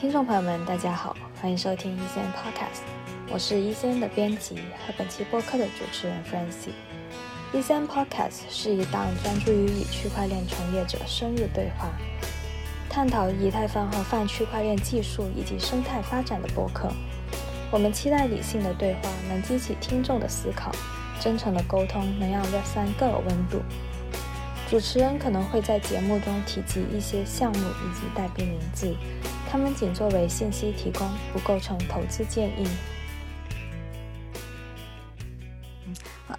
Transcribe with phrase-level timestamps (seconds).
[0.00, 2.80] 听众朋友们，大家好，欢迎收听一仙 Podcast，
[3.28, 6.72] 我是一仙的编辑和本期播客的主持人 Francie。
[7.52, 11.90] 一仙 Podcast 是一档专注于与区块链从业者深入对话，
[12.88, 16.90] 探讨以太坊和泛区块链技术以及生态发展的播客。
[17.70, 20.72] 我们期待理性的对话能激起听众的思考，
[21.20, 23.60] 真诚的沟通能让 Web 三更有温度。
[24.70, 28.94] 主持人可能会在节目中提及一些项目以及代币名字，
[29.50, 32.68] 他们仅作为信息提供，不构成投资建议。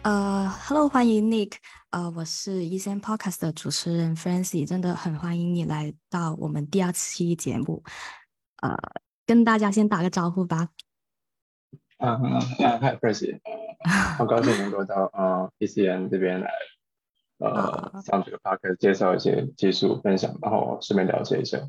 [0.01, 1.55] 呃，Hello，欢迎 Nick，
[1.89, 7.83] 呃，我是 e 三 Podcast 的主持人 Francie，真的很欢迎你来到我们第二期节目，
[8.61, 8.77] 呃，
[9.27, 10.69] 跟大家先打个招呼吧。
[11.97, 12.39] 啊啊
[12.79, 13.41] ，Hi Francie，
[14.17, 16.49] 好高兴能够到呃 ECN 这边来。
[17.39, 21.59] 呃，上这个 Podcast 介绍一些技术分享，然后顺便了解一下。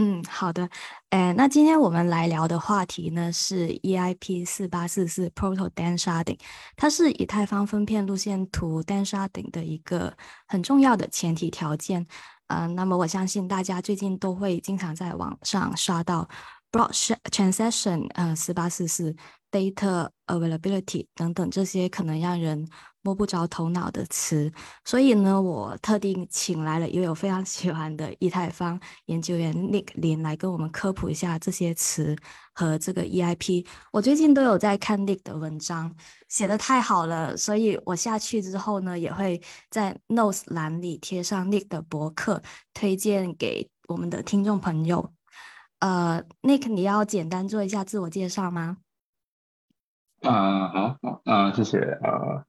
[0.00, 0.68] 嗯，好的。
[1.10, 6.38] 哎，那今天我们来聊的话题呢是 EIP 四八四四 Proto Dan Sharding，
[6.76, 12.06] 它是以太坊分片路线图 Dan Sharding 的一个很重要的前提条件。
[12.46, 16.28] 嗯，那么我相信大家最近都会经常在网上刷到
[16.70, 16.92] Block
[17.24, 19.16] Transaction 呃四八四四
[19.50, 22.68] Data Availability 等等这些可能让人。
[23.08, 24.52] 摸不着头脑的词，
[24.84, 32.14] 所以呢，我特地请来了一位我非常喜欢的以太坊研究员 Nick 林来跟我们科普一下这些词
[32.52, 33.66] 和这个 EIP。
[33.92, 35.90] 我最近都有在看 Nick 的文章，
[36.28, 42.42] 写的太好了，所以我下去之后呢，也会在 Notes 栏里贴上 Nick 的博客，
[42.74, 45.10] 推荐给我们的听众朋友。
[45.78, 48.76] 呃，Nick，你要简单做一下自我介绍吗？
[50.20, 52.44] 啊，好，好，啊，谢谢，呃。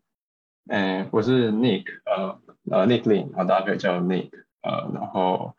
[0.72, 2.40] 嗯，我是 Nick，呃
[2.70, 4.30] 呃，Nick Lin，啊，大家可以叫 Nick，
[4.62, 5.56] 呃，然后，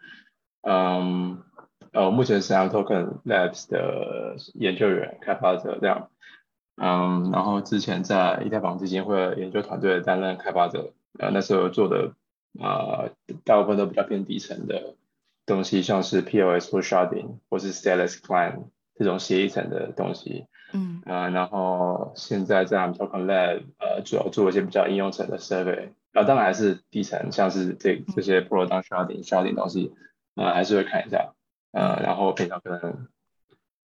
[0.63, 1.43] 嗯，
[1.91, 6.11] 呃，目前是 Token Labs 的研究员、开发者这样，
[6.77, 12.13] 嗯，然后之前在以太坊基金会研究团队担任开发者，呃，那时候做的
[12.61, 13.11] 啊，
[13.45, 14.95] 大部分都比较偏底层的
[15.45, 20.47] 东西，像是 POS 或 Sharding 或是 Stateless Client 这种协议层的东西。
[20.73, 29.93] 嗯啊，然后现在在 Token Lab，呃，主要做一些比较应用层的 survey，啊，当然还是底层，像是这这些 Pro 当 sharding sharding 东西，
[30.35, 31.33] 啊，还是会看一下，
[31.73, 33.09] 呃，然后平常可能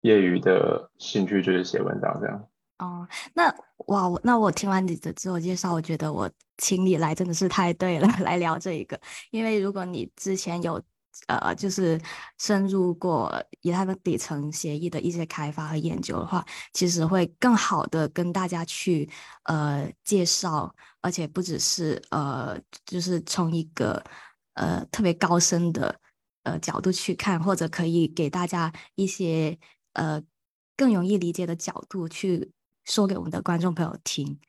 [0.01, 2.47] 业余的兴趣就是写文章这样。
[2.79, 3.55] 哦，那
[3.87, 9.01] 哇，那我听完你的自我介绍，我觉得我请你来真的是太对了， 来聊这一个，
[9.31, 10.83] 因为如果你之前有。
[11.27, 12.01] 呃，就是
[12.39, 19.09] 深入过以太坊底层协议的一些开发和研究的话，其实会更好的跟大家去
[19.45, 24.03] 呃介绍，而且不只是呃，就是从一个
[24.55, 25.95] 呃特别高深的
[26.45, 29.59] 呃角度去看，或者可以给大家一些
[29.93, 30.23] 呃
[30.77, 32.51] 更容易理解的角度去
[32.85, 34.41] 说给我们的观众朋友听。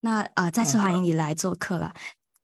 [0.00, 1.94] 那啊，再次欢迎你来做客了。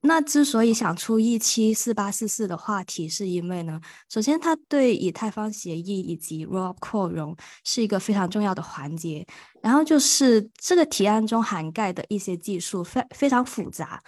[0.03, 3.79] 那之所以想出一期四八四四的话题，是因为呢，
[4.09, 9.27] 首先它对以太坊协议以及 Roll 扩容是一个非常重要的环节。
[9.63, 14.03] 然后就是这个提案中涵盖的一些技术非非常复杂，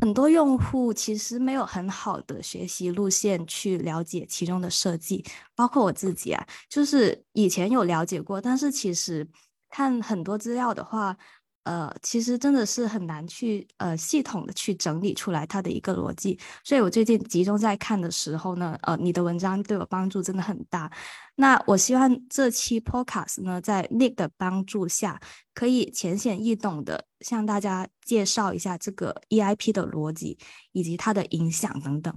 [0.00, 5.24] 很多用户其实没有很好的学习路线去了解其中的设计，
[5.56, 9.28] 包括我自己啊，就是以前有了解过，但是其实
[9.68, 11.16] 看很多资料的话。
[11.64, 20.90] 呃，其实真的是很难去呃系统的去整理出来它的一个逻辑，所以我最近集中在看的时候呢，呃，你的文章对我帮助真的很大。
[21.36, 25.20] 那我希望这期 podcast 呢，在 Nick 的帮助下，
[25.54, 30.38] 可以浅显易懂的向大家介绍一下这个 EIP 的逻辑
[30.72, 32.12] 以及它的影响等等。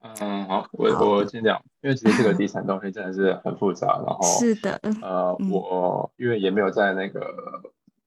[0.00, 7.20] 嗯，好，我我尽量，因为其实这个地产东西真的是很复杂，然 后是的，呃，我因为也没有在那个。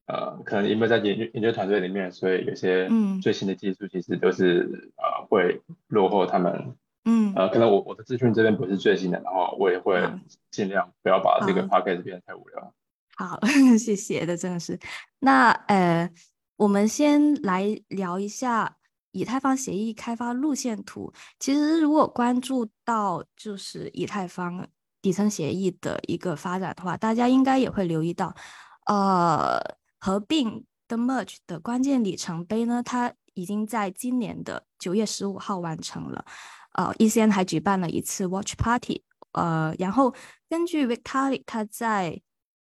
[0.07, 2.87] 呃，可能因为在研究研究团队里面，所以有些
[3.21, 6.75] 最新的技术其实都是呃会落后他们。
[7.07, 10.01] 嗯，呃，可能我我的资讯这边不是最新的，然后我也会
[10.51, 12.73] 尽量不要把这个 p o c e t 变得太无聊。
[13.15, 13.39] 好，
[13.77, 14.79] 谢谢的，真的是。
[15.19, 16.11] 那呃，
[16.57, 18.77] 我们先来聊一下
[19.11, 21.13] 以太坊协议开发路线图。
[21.39, 24.67] 其实如果关注到就是以太坊
[25.01, 28.35] 底层协议的一个发展的话，大家应该也会留意到，
[28.85, 29.59] 呃。
[30.05, 36.23] 合并的 merge 的关键里程碑呢，它已经在今年的九月十五号完成了。
[36.73, 39.03] 呃，ECN 还举办了一次 watch party。
[39.31, 40.13] 呃，然后
[40.47, 42.21] 根据 Vitalik 他在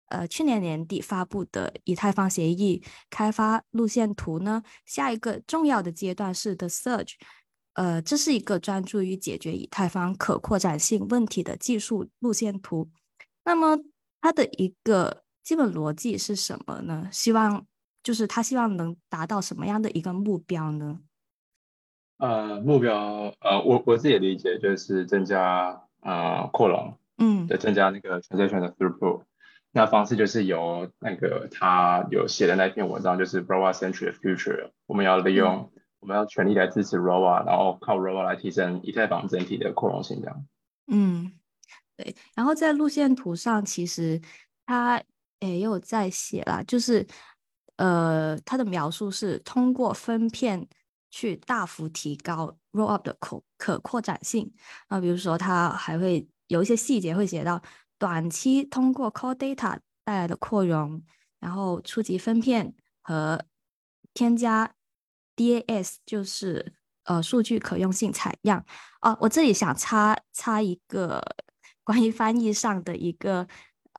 [0.06, 7.16] 呃去年年底发布的以太坊协议开发路线图呢，下一个重要的阶段是 the surge。
[7.74, 12.90] 呃，这是一个专注于解决以太坊可扩展性问题的技术路线图。
[13.44, 13.78] 那么
[14.22, 17.08] 它的一个基本逻辑是什么呢？
[17.10, 17.66] 希望
[18.04, 21.00] 就是他希望能达到什么样的一个目标呢？
[22.18, 29.22] 呃，目标呃，我我自己理解就是增加呃扩容，嗯，对，增加那个 transaction 的 throughput。
[29.72, 35.72] 那方式就是由那个他有写的那篇文章，就是 ROA century future，我们要利用。
[36.02, 40.46] 我们要全力来支持 ROA，然后靠 ROA 来提升以太坊整体的扩容性，这样。
[40.88, 41.32] 嗯，
[41.96, 42.14] 对。
[42.36, 44.22] 然后在路线图上，其实
[44.66, 45.02] 他
[45.40, 47.06] 也有在写啦，就是
[47.78, 50.68] 呃，他的描述是通过分片
[51.10, 54.52] 去大幅提高 roll up 的可可扩展性
[54.88, 55.00] 啊。
[55.00, 57.62] 比如说，他还会有一些细节会写到，
[57.98, 61.04] 短期通过 Core Data 带来的扩容，
[61.40, 63.44] 然后初级分片和
[64.14, 64.74] 添加。
[65.38, 66.74] DAS 就是
[67.04, 68.66] 呃数据可用性采样
[69.02, 71.24] 哦，我这里想插插一个
[71.86, 73.48] 关于翻译上的一个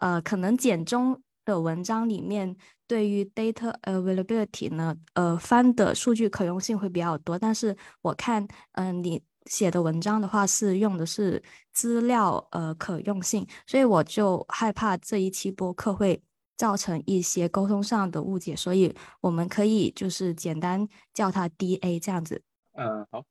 [0.00, 2.55] 呃，可能简中的文章里面
[2.87, 11.43] 对于 data availability 呢，呃翻的数据可用性会比较多，但是我看嗯你写的文章的话是用的是
[11.73, 16.23] 资料呃可用性，所以我就害怕这一期播客会。
[16.59, 22.43] 造成一些沟通上的误解，所以我们可以就是简单叫它 DA 这样子。
[22.73, 23.25] 嗯，好，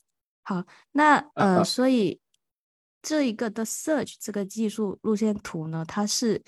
[0.43, 0.63] 好，
[0.93, 2.21] 那呃，所以
[3.01, 6.41] 这一个的 Search 这个技术路线图呢，它是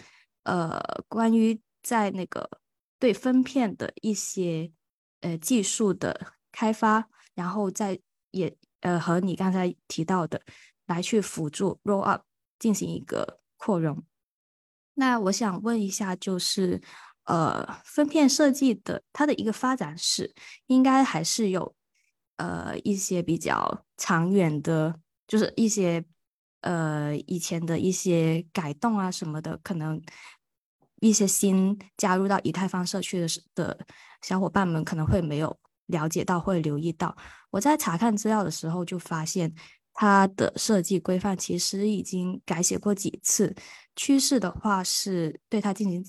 [0.50, 2.50] 呃关于在那个
[2.98, 4.72] 对分片的一些
[5.22, 8.00] 呃技术的开发，然后再
[8.32, 10.42] 也呃和你刚才提到的
[10.88, 12.24] 来去辅助 Roll Up
[12.58, 14.04] 进行一个扩容。
[14.96, 16.82] 那我想问一下，就是
[17.24, 20.34] 呃，分片设计的它的一个发展史，
[20.66, 21.76] 应该还是有
[22.38, 26.04] 呃一些比较长远的，就是一些
[26.62, 30.02] 呃以前的一些改动啊什么的，可能
[31.02, 33.86] 一些新加入到以太坊社区的的
[34.22, 35.58] 小伙伴们可能会没有
[35.88, 37.16] 了解到，会留意到。
[37.52, 39.54] 我在查看资料的时候就发现。
[39.92, 43.54] 它的设计规范其实已经改写过几次，
[43.98, 46.02] 趋势的话是对它进行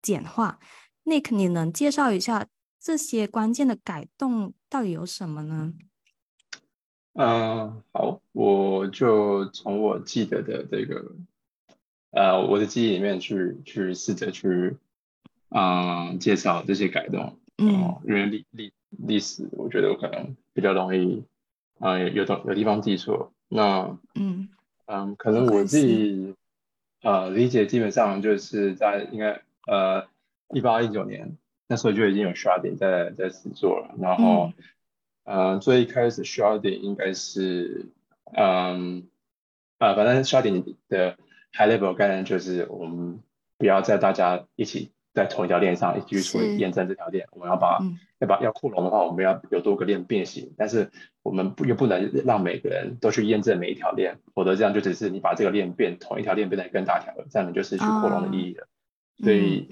[0.00, 0.60] 简化。
[1.04, 2.46] Nick，你能介绍一下
[2.78, 5.72] 这些关键的改动到底有什么呢？
[7.14, 11.04] 嗯，好，我就从我记得的这个，
[12.12, 14.76] 呃，我的记忆里面去去试着去，
[15.50, 17.36] 嗯，介绍这些改动。
[17.58, 21.24] 嗯，因为历历历史，我觉得我可能比较容易。
[21.78, 24.48] 啊，有有有地方记错，那嗯。
[24.86, 26.34] 嗯，可能我自己
[27.02, 30.06] 呃理解基本上就是在应该呃
[30.50, 34.52] 一八一九年那时候就已经有 sharding 在在制作了，然后
[35.24, 37.86] 呃最一开始 sharding 应该是
[38.34, 39.08] 嗯
[39.78, 41.16] 啊反正 sharding 的
[41.52, 43.20] high level 概念就是我们
[43.58, 44.92] 不要在大家一起。
[45.14, 47.80] 在同一条链上一起去处理验证这条链，我们要把
[48.18, 50.90] 要把要扩容的话，我们要有多个链变形，但是
[51.22, 58.66] 我们不又不能让每个人都去验证每一条链，否则这样就只是你把这个链变同一条链变得更大条了，这样你就失去扩容的意义了。
[59.18, 59.68] 所以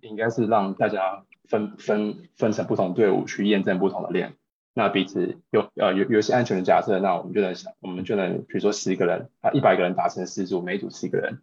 [0.00, 4.34] 应该是让大家分分分成不同队伍去验证不同的链，
[4.72, 11.40] 那彼此有呃有有一些安全的假设，那我们就能想我们就能比如说十个人啊一百个人达成四组，每组十个人。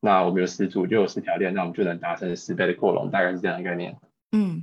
[0.00, 3.96] 那我们有十组就有十条链，那我们就能达成十倍的扩容，大概是这样一个概念。
[4.30, 4.62] 嗯，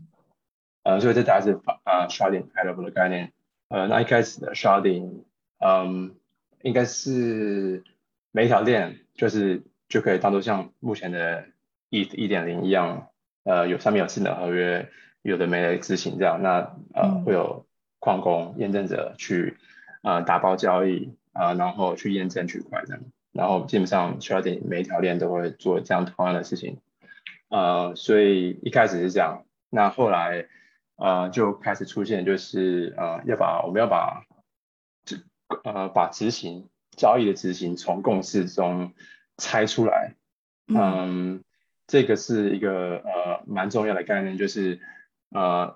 [0.84, 3.34] 呃，所以这大概是啊 sharding level 的概念。
[3.68, 5.24] 呃，那一开始的 sharding，
[5.60, 6.16] 嗯，
[6.62, 7.84] 应该是
[8.32, 11.44] 每一条链就是就可以当做像目前的
[11.90, 13.10] 一一点零一样，
[13.44, 14.90] 呃，有上面有智能合约，
[15.22, 16.42] 有的没的执行这样。
[16.42, 17.66] 那呃会有
[18.06, 19.58] 矿工验证者去
[20.04, 23.02] 呃打包交易啊，然后去验证区块这样。
[23.32, 26.78] 然后基本上 sharding 每一条链都会做这样同样的事情，
[27.50, 30.46] 呃，所以一开始是这样，那后来
[30.98, 34.24] 呃就开始出现就是呃要把我们要把
[35.04, 35.18] 这
[35.64, 38.94] 呃把执行交易的执行从共识中
[39.38, 40.14] 拆出来，
[40.68, 41.44] 嗯，
[41.88, 44.80] 这个是一个呃蛮重要的概念，就是
[45.32, 45.76] 呃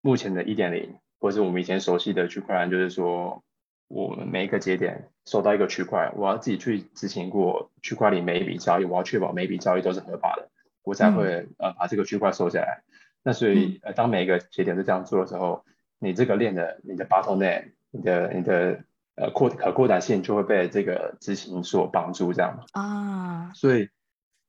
[0.00, 3.42] 目前的一点零或是我们以前熟悉的区块链，就是说。
[3.88, 10.50] 我们每一个节点收到一个区块，我要自己去执行过区块里每一笔交易，我要确保每一笔交易都是合法的，
[10.82, 12.82] 我才会呃把这个区块收下来。
[13.22, 15.64] 那所以呃当每一个节点都这样做的时候，
[16.00, 18.82] 你这个链的你的 bottleneck，你的你的
[19.14, 23.52] 呃扩可扩展性就会被这个执行所绑住这样啊。
[23.54, 23.88] 所以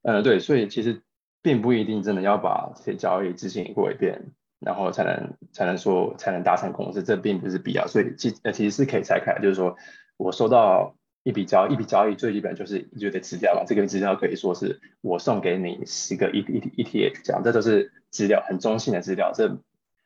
[0.02, 1.04] 呃对，所以其实
[1.44, 9.76] 并不一定真的要把这些交易执行过一遍，然后才能才能说才能达成共识，这并不是必要，所以其呃其实是可以拆开，就是说
[10.18, 19.60] 我收到一笔交一笔交易，最基本就是就得资料嘛，这个资料可以说是我送给你十个 E E E T H 这样，这都是资料，很中性的资料，这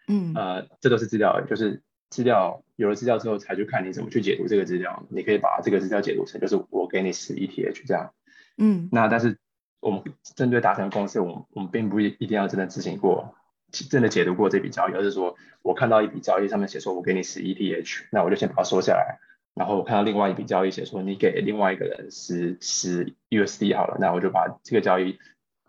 [0.08, 0.34] 嗯。
[0.36, 8.12] 呃这都是资料，就是资料有了资料之后，才去看你怎么去解读这个资料，你可以把这个资料解读成就是我给你十 E T H 这样，
[8.58, 8.90] 嗯。
[8.92, 9.38] 那但是
[9.80, 10.04] 我们
[10.36, 13.34] 针对达成共识，我们我们并不一一定要真的执行过，
[13.72, 19.20] 真的解读过这笔交易，而是说我看到一笔交易上面写说我给你十 ETH，那我就先把它收下来。
[19.54, 25.20] 然后我看到另外一笔交易写说你给另外一个人十十 USD 好了，那我就把这个交易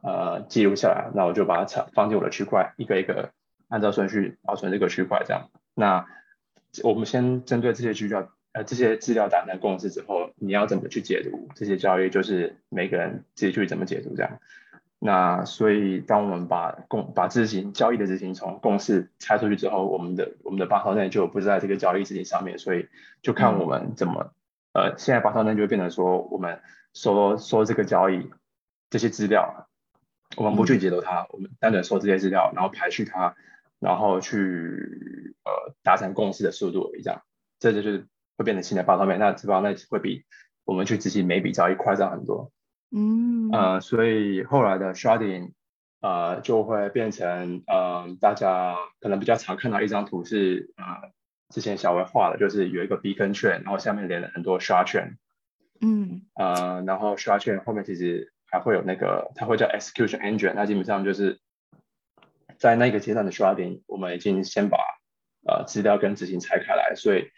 [0.03, 3.33] 呃记录下来，那我就把它放进我的区块，一个一个
[3.69, 5.51] 按照顺序保存这个区块这样。
[5.75, 6.07] 那
[6.85, 14.39] 我们先针对这些资料呃这些资料达成共识之后，你要怎么去解读这些交易，就是每个人自己去怎么解读这样。
[15.05, 22.87] 那所以，当我们把共把执行交易的执行从共识拆出去之后，我们的我们的八套内就不在这个交易执行上面，所以
[23.21, 24.33] 就看我们怎么
[24.73, 26.61] 呃，现在八套内就会变成说，我们
[26.95, 28.31] 收收这个交易
[28.91, 29.67] 这些资料，
[30.37, 33.35] 我们不去解读它，我们单纯收这些资料，然后排序它，
[33.81, 37.21] 然后去呃达成共识的速度这样，
[37.59, 38.07] 这就是
[38.37, 40.23] 会变成新的八套内，那这八套内会比
[40.65, 42.53] 我们去执行每笔交易快上很多。
[42.93, 43.51] 嗯。
[43.51, 45.53] 呃，所以后来的 sharding，
[46.01, 51.11] 呃，就会变成，呃，大家可能比较常看到一张图是，呃，
[51.49, 55.17] 之前小维画的，就是有一个 beacon chain，然后下面连了很多 shard chain，
[55.81, 56.23] 嗯。
[56.35, 61.41] 呃，然后 shard chain 后面其实还会有那个，它会叫 execution engine，那基本上就是
[62.59, 64.79] 在那个阶段的 sharding，我们已经先把
[65.47, 67.31] 呃资料跟执行拆开来，所以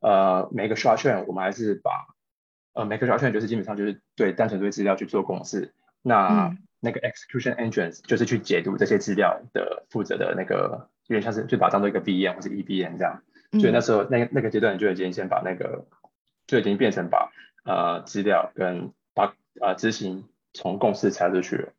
[0.00, 1.90] 呃每个 shard chain 我们还是把
[2.74, 6.58] 呃，每个 shard chain 就是基本上就是对单纯对资料去做公式，那、嗯。
[6.84, 15.86] 那个 execution engines 就是去解读这些资料的负责的那个，有点像是就把它当做一个 VM 或者 EBM 这样，所以那时候那个那个阶段就已经先把那个
[16.48, 17.30] 就已经变成把
[17.64, 21.72] 呃资料跟把呃执行从共识拆出去了，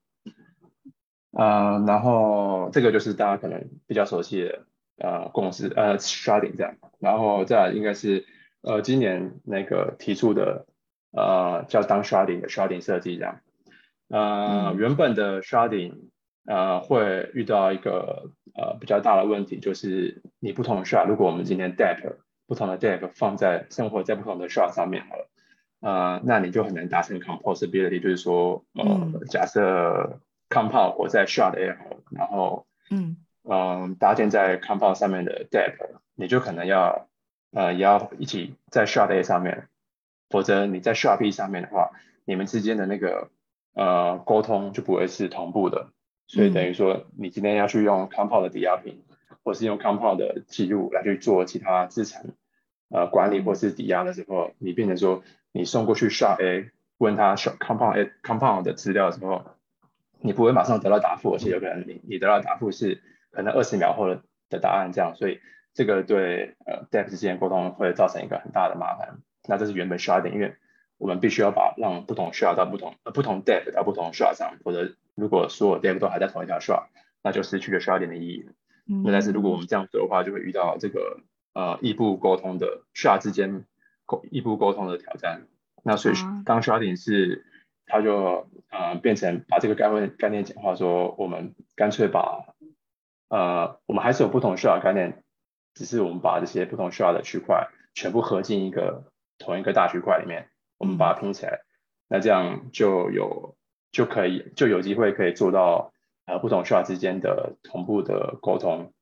[1.32, 4.66] 呃，然后这个就是大家可能比较熟悉的
[5.00, 8.26] 呃共识呃 sharding 这样，然后再来应该是
[8.62, 10.66] 呃今年那个提出的
[11.13, 13.39] 呃叫当 sharding 的 sharding 设计这样，
[14.10, 14.77] 呃、嗯。
[14.77, 16.10] 原本的 sharding
[16.46, 22.17] 呃会遇到一个呃比较大的问题，就是你不同的 shard，如果我们今天 dep
[22.48, 25.29] 不同的 dep 放在生活在不同的 shard 上面好了，
[25.79, 31.77] 呃那你就很难达成 composability，就是说呃、嗯假设 compound 我在 shard A
[32.12, 33.17] 然后嗯。
[33.46, 35.75] 嗯，搭建在 compound 上面的 dep，
[36.15, 37.10] 你就可能要
[37.51, 39.67] 呃也要一起在 shard A 上面，
[40.34, 41.92] 否则你在 shard B 上面的话，
[42.25, 43.30] 你们之间的那个
[43.75, 45.90] 呃沟通就不会是同步的，
[46.25, 49.04] 所以等于说你今天要去用 compound 的抵押品，
[49.44, 52.34] 或是用 compound 的记录来去做其他资产
[52.90, 55.22] 呃管理或是抵押的时候，你变成说
[55.52, 59.46] 你送过去 shard A 问他 shard compound A compound 的资料的时候，
[60.20, 65.40] 你不会马上得到答复，而且有可能你你得到答复是可能二十秒后的的答案这样，所以
[65.75, 69.20] 这个对呃 dep 之间沟通会造成一个很大的麻烦。
[69.48, 70.56] 那这是原本 sharding，因为
[70.98, 76.86] 我们必须要把让不同 shard 到不同呃不同 dep 到不同 shard 上，否则如果所有 dep 都还在同一条 shard，
[77.22, 78.50] 那就失去了 sharding 的意义。
[78.86, 81.22] 嗯那但是如果我们这样做的话，就会遇到这个
[81.54, 83.66] 呃异步沟通的 shard 之间
[84.06, 85.48] 沟异步沟通的挑战。
[85.84, 87.46] 那所以啊当 sharding 是
[87.86, 92.46] 它就呃变成把这个概念概念简化，说我们干脆把
[93.30, 95.24] 呃我们还是有不同 shard 概念，
[95.74, 99.12] 只是我们把这些不同 shard 的区块全部合进一个
[99.44, 101.62] 同一个大区块里面，我们把它拼起来，
[102.08, 103.56] 那这样就有
[103.92, 105.94] 就可以就有机会可以做到
[106.26, 108.94] 呃不同 shard 之间的同步的沟通。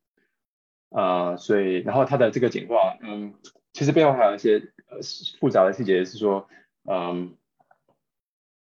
[0.90, 3.34] 呃，所以然后它的这个简化，嗯，
[3.72, 4.98] 其实背后还有一些呃
[5.40, 6.50] 复杂的细节，是说，
[6.84, 7.38] 嗯，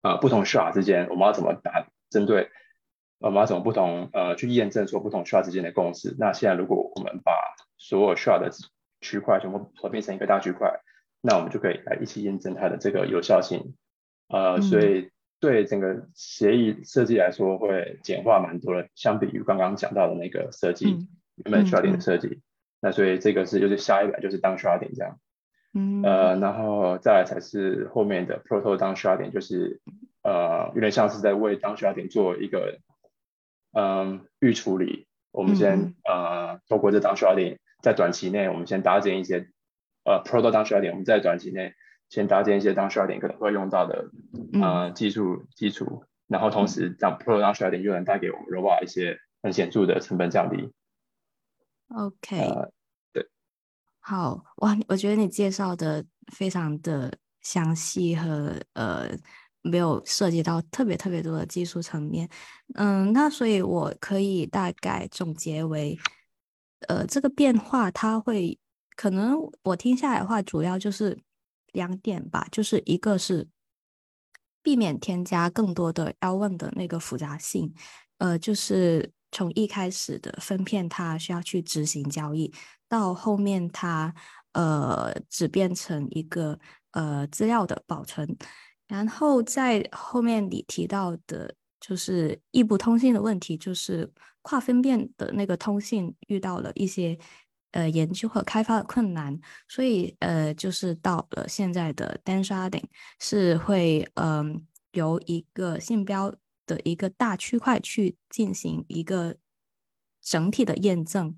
[0.03, 2.51] 呃，不同 shard 之间我们要怎么打针对，
[3.19, 6.15] 我们要怎么不同呃去验证说不同 shard 之间的共识。
[6.19, 7.33] 那现在如果我们把
[7.79, 8.51] 所有 shard 的
[9.01, 10.81] 区块全部合并成一个大区块，
[11.21, 13.75] 那我们就可以来一起验证它的这个有效性。
[14.29, 14.63] 呃，嗯。
[14.63, 15.11] 所以
[15.41, 20.93] 对整个协议设计来说会简化蛮多的，相比于刚刚讲到的那个设计。
[20.93, 21.09] 嗯
[21.45, 22.01] 原本嗯 sharding 的嗯。
[22.01, 22.41] 设计，
[22.81, 25.21] 那所以这个是就是下一版就是当 sharding 这样，
[25.73, 26.03] 嗯。
[26.03, 29.81] 呃，然后再来才是后面的 proto 当 sharding，就是
[30.25, 32.81] 呃有点像是在为当 sharding 做一个
[33.73, 35.95] 嗯预处理，我们先嗯。
[36.09, 39.49] 呃透过这当 sharding，在短期内我们先搭建一些
[40.09, 41.75] 呃 proto 当 sharding，我们在短期内
[42.09, 44.11] 先搭建一些当 sharding 可能会用到的
[44.53, 50.73] 嗯呃技术基础，然后同时让 proto 当 sharding 又能带给我们 robot 一些很显著的成本降低。
[51.89, 52.73] OK，呃，
[53.13, 53.27] 对，
[54.01, 59.09] 好哇，我觉得你介绍的非常的详细和呃，
[59.63, 62.29] 没有涉及到特别特别多的技术层面。
[62.75, 65.99] 嗯，那所以我可以大概总结为，
[66.89, 68.59] 呃，这个变化它会
[68.99, 71.17] 可能我听下来的话，主要就是
[71.73, 73.47] 两点吧，就是一个是
[74.61, 77.73] 避免添加更多的 L1 的那个复杂性，
[78.17, 82.53] 呃，就是从一开始的分片它需要去执行交易，
[82.89, 84.13] 到后面它
[84.55, 86.59] 呃只变成一个
[86.91, 88.37] 呃资料的保存，
[88.89, 94.13] 然后在后面你提到的就是异步通信的问题，就是
[94.43, 97.17] 跨分辨的那个通信遇到了一些
[97.73, 102.85] 呃研究和开发的困难，所以呃就是到了现在的 d a n sharding
[103.19, 106.35] 是会嗯、由一个信标
[106.67, 109.37] 的一个大区块去进行一个
[110.21, 111.35] 整体的验证，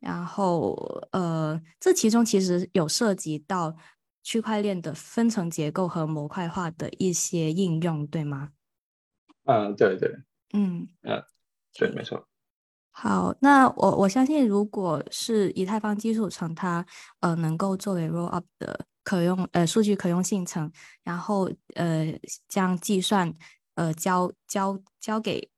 [0.00, 0.74] 然后
[1.12, 3.76] 呃这其中其实有涉及到
[4.22, 8.50] 区块链的分层结构和模块化的一些应用，对吗？
[9.44, 10.08] 嗯，对对
[10.52, 10.88] 嗯。
[11.74, 12.26] 对，没错。
[12.94, 16.84] 好，那我我相信，如果是以太坊基础层，它
[17.20, 20.70] 呃能够作为 roll up 的可用呃数据可用性层，
[21.02, 22.12] 然后呃
[22.48, 23.32] 将计算
[23.76, 25.50] 呃交交交给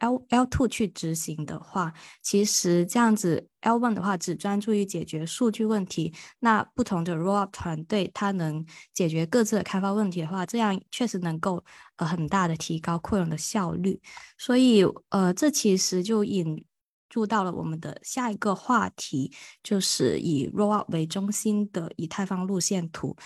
[0.00, 11.64] L L two 去执行的话，其实这样子 L one 的话只专注于解决数据问题，那不同的 roll up 团队它能解决各自的开发问题的话，这样确实能够
[11.96, 14.00] 呃很大的提高扩容的效率。
[14.36, 16.64] 所以，呃，这其实就引
[17.12, 23.16] 入到了我们的下一个话题，就是以 rollout 为中心的以太坊路线图。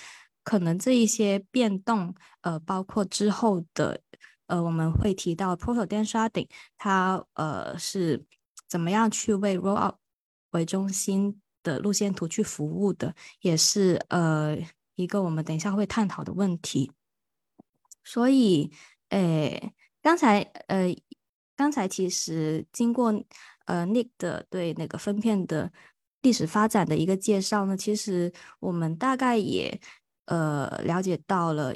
[0.43, 4.01] 可能这一些变动，呃，包括之后的，
[4.47, 8.25] 呃，我们会提到 Proto Dan Sharding，它呃是
[8.69, 9.97] 怎么样去为 rollout
[10.51, 14.57] 为中心的路线图去服务的，也是呃
[14.95, 16.93] 一个我们等一下会探讨的问题。
[18.05, 18.71] 所以，
[19.09, 20.95] 诶，刚才呃，
[21.57, 23.13] 刚才其实经过
[23.67, 25.71] 呃 Nick 的对那个分片的
[26.23, 29.79] 历史发展的一个介绍呢，其实我们大概也
[30.25, 31.73] 呃了解到了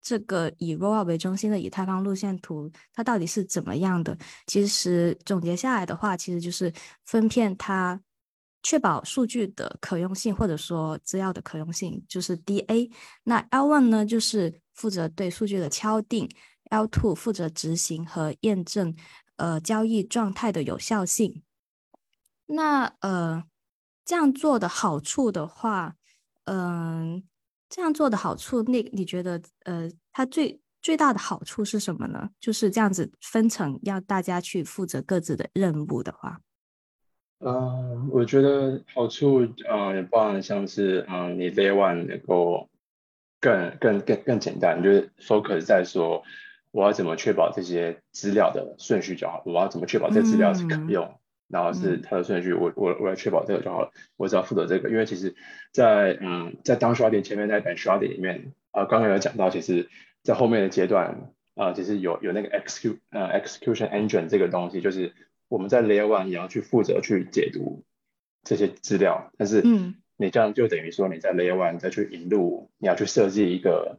[0.00, 4.16] 这个以 Roll 为中心的以太坊路线图它到底是怎么样的。
[4.46, 6.72] 其实总结下来的话，其实就是
[7.04, 8.00] 分片它
[8.62, 12.90] 确保数据的可用性或者说资料的可用性，就是 DA。
[13.24, 16.28] 那 L1 呢，就是负责对数据的敲定
[16.70, 18.94] ，L2 负责执行和验证
[19.42, 21.42] 呃交易状态的有效性。
[22.46, 23.42] 那呃
[24.04, 25.96] 这样做的好处的话，
[26.44, 27.22] 嗯、
[27.68, 32.30] 这样做的好处，那你觉得呃它最最大的好处是什么呢？
[32.40, 36.40] 就是这样子分层，让大家去负责各自的任务的话，
[37.40, 42.68] 嗯，我觉得好处，呃，也包含像是，嗯，你 Day One 能够
[43.40, 46.22] 更更更更简单，就是 focus 在说
[46.72, 50.88] 我要怎么确保这些资料的顺序就好，我要怎么确保这资料是可嗯。
[50.88, 55.36] 用，然后是嗯它的顺序，我我我要确保这个就好了，我只要负责这个，因为其实
[55.70, 59.88] 在，嗯在当 sharding 前面那一本 sharding 里面，呃，刚刚有讲到，其实
[60.22, 65.12] 在后面的阶段，呃，其实有有那个 execute 呃 execution engine 这个东西，就是
[65.48, 67.84] 我们在 layer one 也要去负责去解读
[68.42, 69.94] 这些资料，但是嗯。
[70.18, 73.98] 你这样就等于说你在 layer one 再去引入，你要去设计一个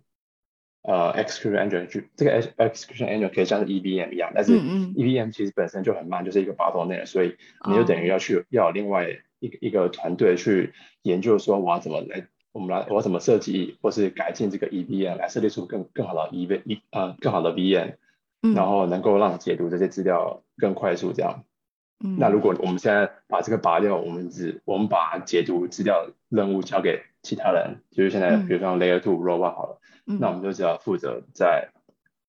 [0.84, 7.36] 呃 execution engine 去，这个 ex- execution engine 可以像是 EVM 一样，但是嗯嗯 EVM 其实本身就很慢，就是一个 bottleneck，所以
[7.68, 9.08] 你就等于哦要去要有另外
[9.40, 12.28] 一个一个团队去研究说我要怎么来。
[12.54, 17.96] 我们来，我要怎么设计或是改进这个 EVM 来设计出更更好的 EV 一呃更好的 VM，
[18.44, 21.46] 嗯，然后能够让解读这些资料更快速这样。
[22.00, 31.70] 那如果我们现在把这个拔掉，我们只我们把解读资料任务交给其他人，就是现在比如说 Layer Two Robot 好了，那我们就只要负责在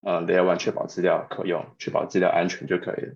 [0.01, 3.13] 呃 Layer One 确保资料可用，确保资料安全就可以了。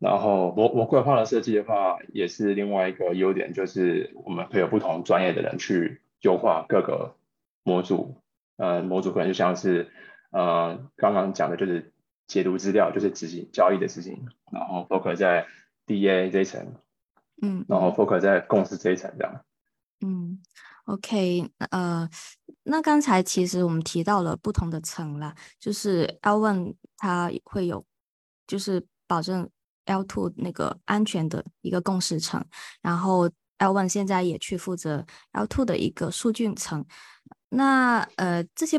[0.00, 7.14] 然后模模块化的设计的话，也是另外一个优点，就是我们会有不同专业的人去优化各个
[7.62, 8.16] 模组。
[8.56, 9.90] 呃，模组可能就像是
[10.30, 11.92] 呃刚刚讲的，就是
[12.26, 15.46] 解读资料，就是执行交易的事情，然后包括在
[15.86, 16.74] DA 这一层，
[17.42, 19.44] 嗯，然后 focus 在共识这一层这样。
[20.00, 20.40] 嗯
[20.86, 22.08] ，OK，呃，
[22.64, 27.84] 那刚才其实我们提到了不同的层啦，就是 L one 它会有，
[28.46, 29.48] 就是保证
[29.86, 32.44] L two 那个安全的一个共识层，
[32.82, 36.84] 然后 L one 现在也去负责 L two 的一个数据层。
[37.48, 38.78] 那呃这些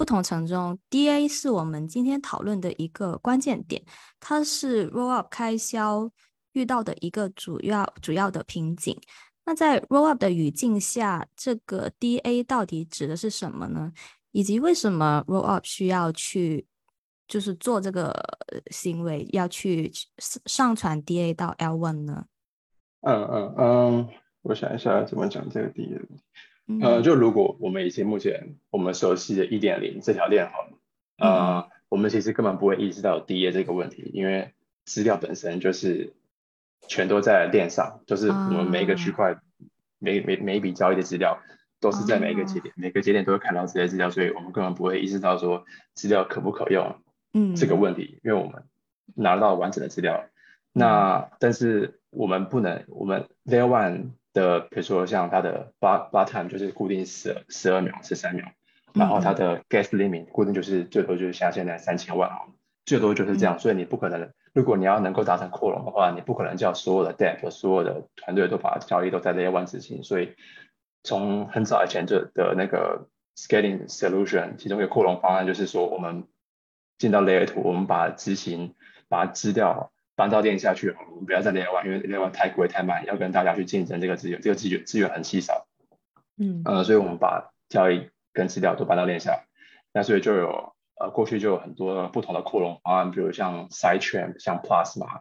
[0.00, 3.84] 不同层中，DA 是我们今天讨论的一个关键点，
[4.18, 6.10] 它是 roll up 开销
[6.52, 8.98] 遇到的一个主要主要的瓶颈。
[9.44, 13.92] 那在 rollup 的语境下，这个 DA 到底指的是什么呢？
[14.32, 16.66] 以及为什么 rollup 需要去
[17.28, 18.14] 就是做这个
[18.70, 19.92] 行为，要去
[20.46, 22.24] 上传 DA 到 L1 呢？
[23.02, 24.08] 嗯嗯嗯，
[24.40, 26.00] 我想一下怎么讲这个 DA。
[26.82, 30.78] 呃，就如果我们以前目前我们熟悉的一点零这条链好了，
[31.18, 34.52] 呃，我们其实根本不会意识到 DA 这个问题，因为
[34.84, 36.12] 资料本身就是
[36.86, 39.36] 全都在链上，就是我们每一个区块
[39.98, 41.38] 每每每一笔交易的资料
[41.80, 46.96] 都是在每一个节点，每个节点都会看到这些资料，所以我们根本不会意识到说资料可不可用，
[47.32, 48.64] 嗯，这个问题，因为我们
[49.14, 50.24] 拿到完整的资料，
[50.72, 54.10] 那但是我们不能，我们 Layer One。
[54.32, 58.46] 的，比如说像它的 bar bar time 就是固定十十二秒、十三秒，
[58.94, 62.38] 然后它的 gas limit 固定就是最多就是像现在三千万啊，
[62.84, 70.34] 最多就是这样，所以你不可能，如果你要能够达成扩容的话，你不可能叫所有的 dev 所有的团队都把交易都在 layer one 执行，所以
[71.02, 76.28] 从很早以前就的那个 scaling solution，其中一个扩容方案就是说，我们
[76.98, 78.74] 进到 layer two，我们把执行
[79.08, 79.92] 把它支掉。
[80.20, 85.66] 搬到链下去，我们不要再链玩，因为链玩太贵太慢，要跟大家去竞争这个资源，这个资源资源很稀少。
[86.36, 89.44] 嗯，呃，所以我们把交易跟资料都搬到链下，
[89.94, 95.20] 那所以就有呃过去就有很多不同的扩容方案，比如像 Sidechain、像 Plasma，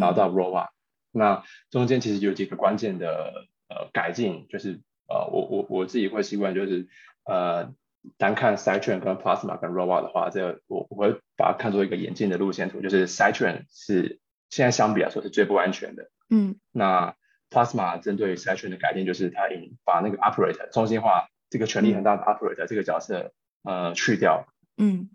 [0.00, 0.70] 后到 Rolla，
[1.12, 6.88] 那中间其实有几个关键的呃改进，就是呃我我我自己会习惯就是
[7.24, 7.72] 呃
[8.18, 14.18] 单看 Sidechain 跟 Plasma 跟 Rolla 的话，这个我我会把它看作一个演进的路线图，就是 Sidechain 是
[14.50, 16.10] 现在相比来说是最不安全的。
[16.28, 17.16] 嗯，那
[17.48, 23.32] Plasma 针对 Session 的改进就是它引把那个 Operator 中心化这个权力很大的 Operator 这个角色
[23.62, 24.46] 呃去掉。
[24.76, 25.10] 嗯，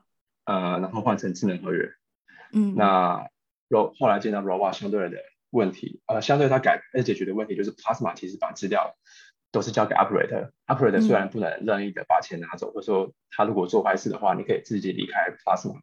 [0.46, 1.92] 呃，然后换成智能合约。
[2.52, 3.28] 嗯，那
[3.70, 5.18] Ro 后来见到 Rolla 相对的
[5.50, 8.96] 问题，呃，相对它改而解决的问题就是 Plasma 其实把资料
[9.52, 15.80] 都是交给 Operator，Operator 虽然不能任意的把钱拿走，或者说他如果做坏事的话，你可以自己离开 Plasma。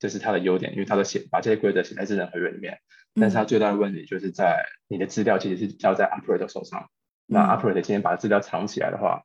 [0.00, 2.80] 这是它的优点，因为它的写把这些规则写在智能合约里面。
[3.14, 6.88] 但是它最大的问题就是在你的资料其实是交在 operator 手上。
[7.26, 9.22] 那 operator 今天把资料藏起来的话，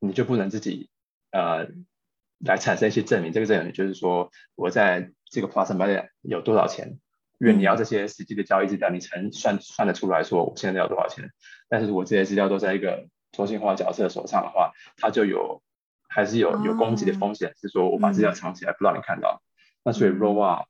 [0.00, 0.88] 你就不能自己
[1.30, 1.68] 呃
[2.38, 3.32] 来产生一些证明。
[3.32, 6.98] 这个证明就是说我在这个 plus m 有多少钱，
[7.38, 11.30] 因为你要这些实际的交易资料，你才能算算得出来说我现在有多少钱。
[11.68, 15.60] 但是如果这些资料都在一个中心化角色手上的话，它就有
[16.08, 19.42] 还是有有攻击的风险，是说我把资料藏起来不让你看到。
[19.84, 20.64] 那所以 Rolla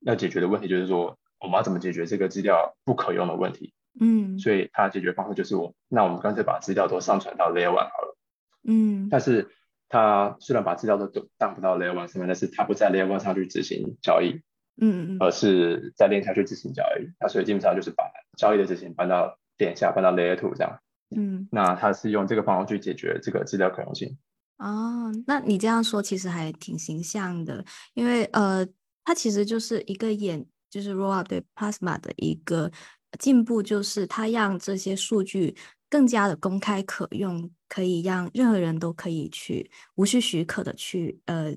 [0.00, 3.72] 要解决的问题就是说，我们要怎么解决这个资料不可用的问题？
[4.00, 8.16] 嗯，所以它解决方式就是我，那我们干脆把资料都上传到 Layer One 好了。
[8.64, 9.50] 嗯，但是
[9.88, 14.42] 它虽然把资料都都上不到 Layer One 上面，但是它不在 Layer One 上去执行交易，
[14.80, 17.08] 嗯嗯，而是在链下去执行交易。
[17.20, 18.04] 那所以基本上就是把
[18.36, 20.80] 交易的执行搬到链下，搬到 Layer Two 这样。
[21.14, 24.18] 嗯，那它是用这个方法去解决这个资料可用性。
[24.60, 27.64] 哦，那你这样说其实还挺形象的，
[27.94, 28.66] 因为呃，
[29.04, 32.70] 它其实就是一个演，就是 Rollup 对 Plasma 的一个
[33.18, 35.56] 进步，就是它让这些数据
[35.90, 41.54] 更加的公开可用，可以让任何人都可以去无需许可的去呃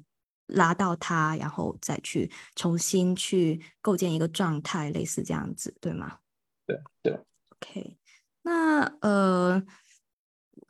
[0.48, 6.18] 拉到它，然后再去重新去构建一个状态，类似这样子，对吗？
[6.66, 7.20] 对对。
[7.62, 7.98] OK，
[8.42, 9.64] 那呃，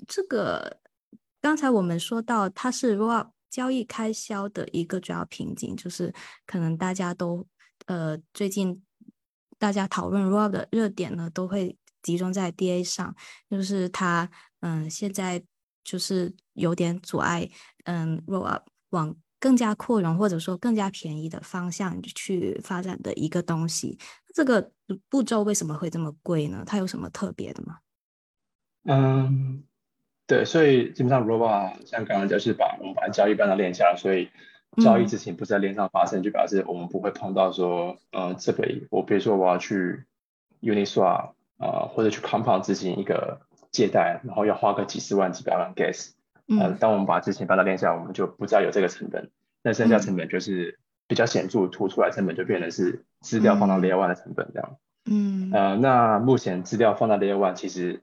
[0.05, 0.81] 这个。
[1.47, 6.13] 刚才我们说到，它是 Rollup 交易开销的一个主要瓶颈，就是
[6.45, 7.47] 可能大家都
[7.85, 8.83] 呃最近
[9.57, 13.15] 大家讨论 Rollup 的热点呢，都会集中在 DA 上，
[13.49, 14.29] 就是它
[14.59, 15.41] 嗯现在
[15.85, 17.49] 就是有点阻碍
[17.85, 23.97] 嗯 Rollup 往更加扩容或者说更加便宜的方向去发展的一个东西。
[24.35, 24.69] 这个
[25.07, 26.65] 步骤为什么会这么贵呢？
[26.67, 27.77] 它有什么特别的吗？
[28.83, 29.63] 嗯。
[30.27, 34.29] 对，所以基本上 ROBA 像刚刚就是把我们把交易搬到链下，所以
[34.83, 40.03] 交易之前不在链上发生，就表示我们不会碰到说，呃，这个我比如说我要去
[40.61, 43.39] Uniswap 啊，或者去 Compound 执行一个
[43.71, 46.11] 借贷，然后要花个几十万、几百万 Gas，
[46.59, 49.31] 呃，当我们把之前搬到链下，我们就不再有这个成本，
[49.63, 54.77] 那剩下成本就是比较显著突出来，成本就变成是资料放到 Layer One 的成本这样。
[55.09, 58.01] 嗯，呃，那目前资料放到 Layer One 其实。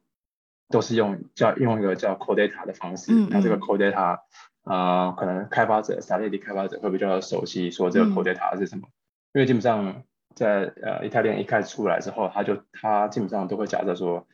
[0.69, 4.21] 都是用叫用一个叫 Core Data 的方式，那这个 Core Data，
[4.65, 8.89] 呃，可能开发者、沙列的开发者会比较熟悉，说这个 Core Data 是什么？
[9.33, 10.03] 因为基本上
[10.35, 14.27] 在呃，一台链一开始出来之后，他就他基本上都会假设说，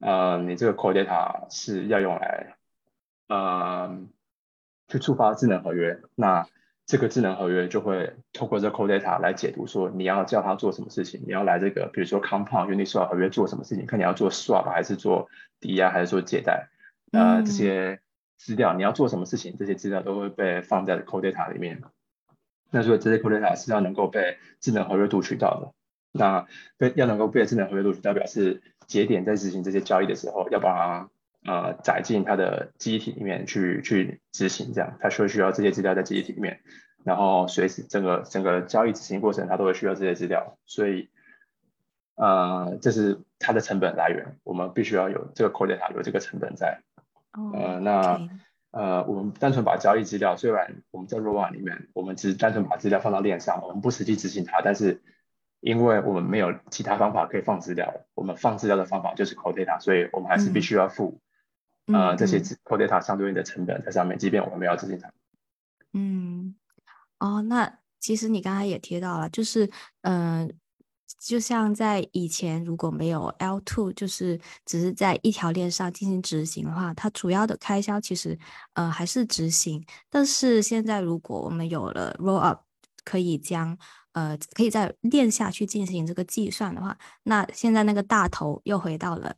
[0.00, 2.56] 呃，你这个 Core Data 是要用来，
[3.28, 3.98] 呃，
[4.88, 6.00] 去触发智能合约。
[6.14, 6.46] 那
[6.86, 16.68] 这个智能合约就会透过这 code Data 来解读，说你要叫它做什么事情，你要来这个比如说 Compound Uniswap 合约做什么事情，看你要做 Swap 还是做抵押还是做借贷，
[17.12, 18.00] 呃，这些
[18.36, 21.82] 资料你要做什么事情，这些资料都会被放在 code Data 里面。
[22.70, 25.72] 那所以这些 code Data 是要能够被智能合约读取到的。
[26.12, 26.46] 那
[26.78, 31.10] 被要能够被智能合约录取，代表是节点在执行这些交易的时候，要把它
[31.46, 34.96] 呃载进它的记忆体里面去去执行，这样。
[35.00, 36.60] 它需需要这些资料在记忆体里面，
[37.04, 41.08] 然后随时整个整个交易执行过程，它都会需要这些资料，所以
[42.16, 46.80] 呃这是它的成本来源，我们必须要有这个 core data 有这个成本在，
[47.54, 48.28] 呃那
[48.72, 55.02] 呃我们单纯把交易资料，虽然我们在 r o a 里面，我们只是单纯把资料放到链上，我们不实际执行它，但是
[55.60, 61.20] 因为我们没有其他方法可以放资料，我们放资料的方法就是 core data，所以我们还是必须要付
[61.86, 65.12] 呃这些 core data 相对应的成本在上面，即便我们没有执行它。
[65.92, 66.54] 嗯，
[67.18, 69.70] 哦，那其实你刚才也提到了，就是
[70.02, 70.52] 嗯，
[71.18, 78.38] 就像在以前如果没有 L two，就是只是在一条链上进行执行的话，它主要的开销其实
[78.74, 82.60] 呃还是执行，但是现在如果我们有了 roll up，
[83.04, 83.76] 可以将
[84.12, 89.34] 呃，可以在链下去进行这个计算的话，那现在那个大头又回到了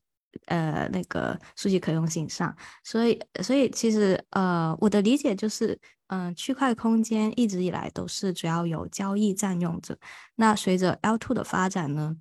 [0.46, 9.98] 呃那个数据可用性上，所以所以其实呃我的理解就是，嗯，区块空间一直以来都是主要有交易占用着，
[10.36, 12.16] 那随着 L two 的发展呢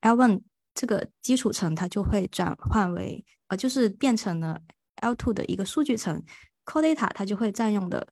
[0.00, 0.42] ，L one
[0.74, 4.60] 这个基础层它就会转换为呃就是变成了
[4.96, 6.22] L two 的一个数据层
[6.64, 8.06] ，Core Data 它就会占用的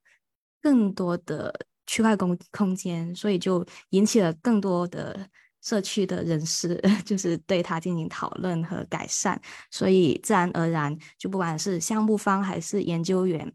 [0.60, 1.66] 更多的。
[1.86, 5.28] 区块空空间，所以就引起了更多的
[5.64, 13.52] 社区的人士， 就是对它进行讨论和改善，所以自然而然，就不管是项目方还是研究员，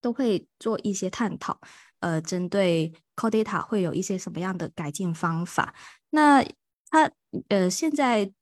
[0.00, 1.60] 都会做一些探讨。
[2.00, 5.74] 呃，针对 Core Data 会有一些什么样的改进方法？
[6.10, 6.42] 那
[6.88, 7.10] 它
[7.48, 8.32] 呃，现在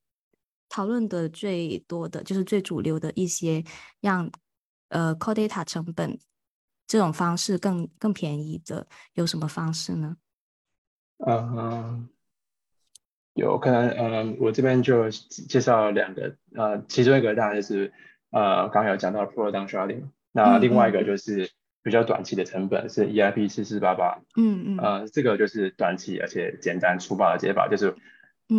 [0.69, 3.65] 讨论的最多的就是最主流的一些
[4.01, 4.31] 让
[4.91, 6.19] 呃 Core Data 成本。
[6.87, 10.19] 这种方式更更便宜的有什么方式呢？
[11.27, 12.07] 嗯，
[13.35, 17.93] 有可能，嗯，我这边就介绍两个，呃，其中一个当然就是
[18.31, 21.51] 呃，刚刚有讲到 Pro Down Sharding，那另外一个就是
[21.83, 27.95] 比较短期的成本是 EIP 四四八八，嗯嗯，呃，这个就是短期而且简单粗暴的解法，就是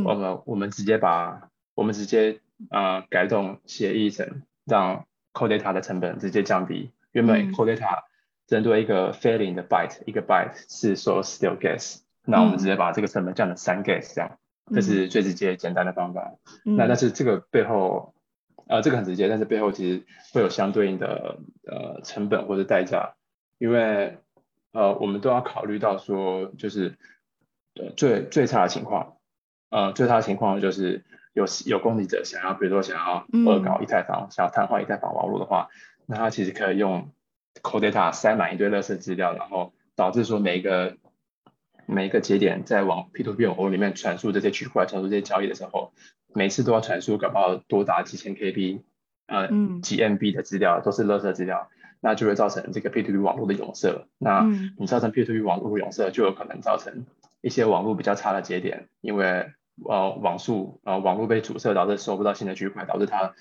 [0.03, 8.03] 我们我们直接把我们直接啊改动协议层，让 code data 的成本直接降低，原本 code data
[8.47, 14.37] 针对一个 failing 的 byte，一个 byte 是说 still guess，那我们直接把这个成本降到三 guess，这样，
[14.73, 16.33] 这是最直接简单的方法。
[16.63, 18.13] 那但是这个背后，
[18.67, 23.15] 呃，这个很直接，但是背后其实会有相对应的呃成本或者代价，
[23.57, 24.17] 因为
[24.71, 26.97] 呃我们都要考虑到说，就是
[27.75, 29.17] 呃最最差的情况，
[29.69, 35.69] 呃最差的情况就是有有攻击者想要，比如说想要恶搞以太坊，想要瘫痪以太坊网络的话，
[36.05, 37.09] 那他其实可以用。
[37.63, 40.97] Core Data 塞满一堆垃圾资料，然后导致说每一个
[41.85, 45.93] 每一个节点在往 P2P 网络里面传输这些区块、传输这些交易的时候，
[46.33, 48.81] 每次都要传输，搞不好多达几千 KB，
[49.27, 49.47] 呃，
[49.81, 51.69] 几 MB 的资料都是垃圾资料，
[52.01, 54.07] 那就会造成这个 P2P 网络的涌塞。
[54.17, 54.45] 那
[54.77, 57.05] 你造成 P2P 网络涌塞，就有可能造成
[57.41, 59.51] 一些网络比较差的节点，因为
[59.87, 63.33] 呃网速呃网络被阻塞，导致收不到新的区块，导致它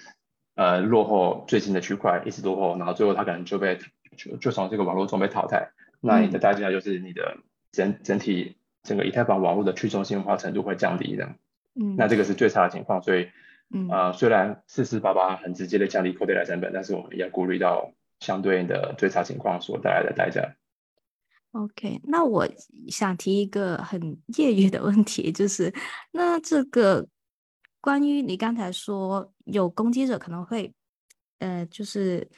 [0.54, 3.78] 呃落后最新的区块，一直落后，然后最后它可能就被
[4.16, 7.38] 就就从这个网络中被淘汰，那你的代价就是你的
[7.74, 11.34] 整整体整个以太坊网络的去中心化程度会降低的。
[11.74, 13.28] 嗯，那这个是最差的情况，所以，
[13.70, 20.54] 嗯，呃，虽然四四八八很直接的降低 core data 成本，但是我们也要顾虑到相对应的最差情况所带来的代价。
[21.52, 22.48] OK，那我
[22.88, 25.74] 想提一个很业余的问题，就是
[26.12, 27.06] 那这个
[27.80, 30.72] 关于你刚才说有攻击者可能会，
[31.38, 32.28] 呃，就是。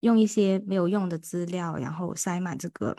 [0.00, 2.94] 用一些没有用的资料，然后塞满这个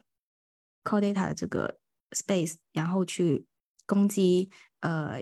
[0.83, 1.77] core data 的这个
[2.11, 3.45] space，然后去
[3.85, 5.21] 攻击，呃，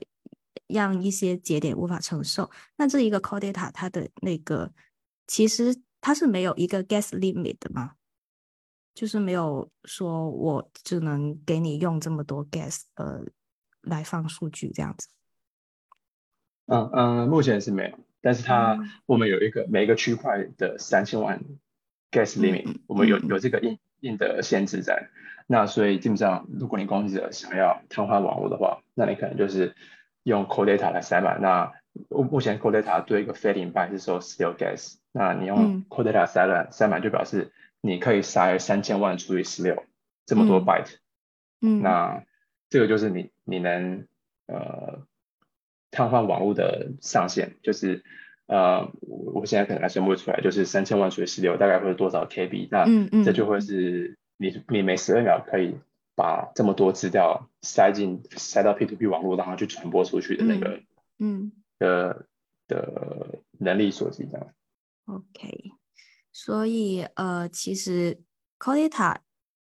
[0.68, 2.50] 让一些节点无法承受。
[2.78, 4.74] 那这一个 core data 它的那个，
[5.28, 7.94] 其实它是没有一个 gas limit 的吗？
[8.94, 13.24] 就是没有说我只能给你用这么多 gas，呃，
[13.82, 15.08] 来放数据这样子。
[16.68, 21.44] 嗯嗯，目前是没有，但是它我们有一个每一个区块的三千万。
[22.12, 25.10] gas limit，我们有有这个硬硬的限制在，
[25.48, 29.76] 那所以基本上，如果你攻击者想要瘫痪网络的话，那你可能就是
[30.24, 31.42] 用 core data 来塞满。
[31.42, 31.74] 那
[32.10, 37.52] 目前 core data 对一个 failing byte 是说 still gas，那你用 core data 塞了塞满，就表示
[37.82, 39.84] 你可以塞三千万除以十六，
[40.26, 40.96] 这么多 byte，
[41.62, 42.24] 嗯，那
[42.70, 44.08] 这个就是你你能
[44.48, 45.06] 呃
[45.92, 48.04] 瘫痪网络的上限，就是
[48.48, 52.86] 呃我我现在可能还算不出来，就是三千万除以十六大概会是多少 KB，那
[53.24, 55.74] 这就会是你你每十二秒可以
[56.16, 60.84] 把这么多资料塞进塞到 P2P 网络，然后去传播出去的那个
[61.20, 62.28] 嗯的
[62.68, 64.48] 的能力所及这样。
[65.06, 65.72] ，OK，
[66.34, 68.20] 所以呃，其实
[68.60, 69.16] Codita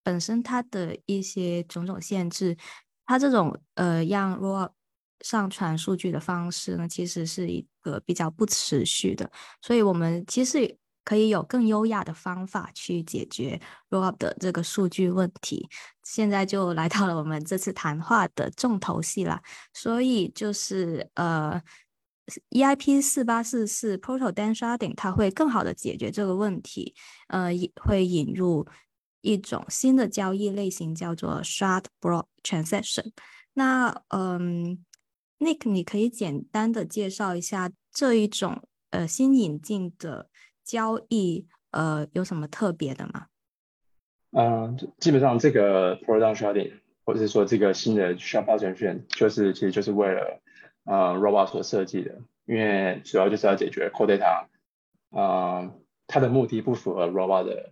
[0.03, 2.55] 本身它的一些种种限制，
[3.05, 4.71] 它这种呃让 Rollup
[5.21, 9.29] 上传数据的方式呢，其实是一个比较不持续的，
[9.61, 13.59] 所以我们其实可以有更优雅的方法去解决
[13.89, 15.67] Rob 的这个数据问题。
[16.03, 19.41] 现在就来到了我们这次谈话的重头戏啦，
[19.73, 21.61] 所以就是呃。
[22.51, 26.93] EIP 四八四四 Proto Dan Sharding，它会更好的解决这个问题，
[27.27, 27.49] 呃，
[27.83, 28.67] 会引入
[29.21, 33.13] 一种新的交易类型，叫做 Shard Block Transaction。
[33.53, 34.85] 那嗯
[35.39, 40.29] ，Nick，你可以简单的介绍一下这一种呃新引进的
[40.69, 43.25] 交易，呃，有什么特别的吗？
[44.31, 50.39] 嗯，基本上这个 Proton Sharding，或者是说这个新的 Block Transaction，就是其实就是为了
[50.83, 54.45] 呃 Robot 所设计的，因为主要就是要解决 Core Data，
[55.09, 55.73] 呃，
[56.05, 57.71] 它的目的不符合 Robot 的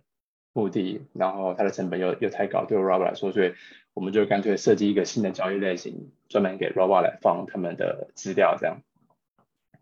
[0.52, 3.54] 目的，然后它的成本又又太高，对 Robot 来说，所以
[3.94, 8.82] 我们就干脆设计一个新的交易类型，专门给 Robot 来放他们的资料这样。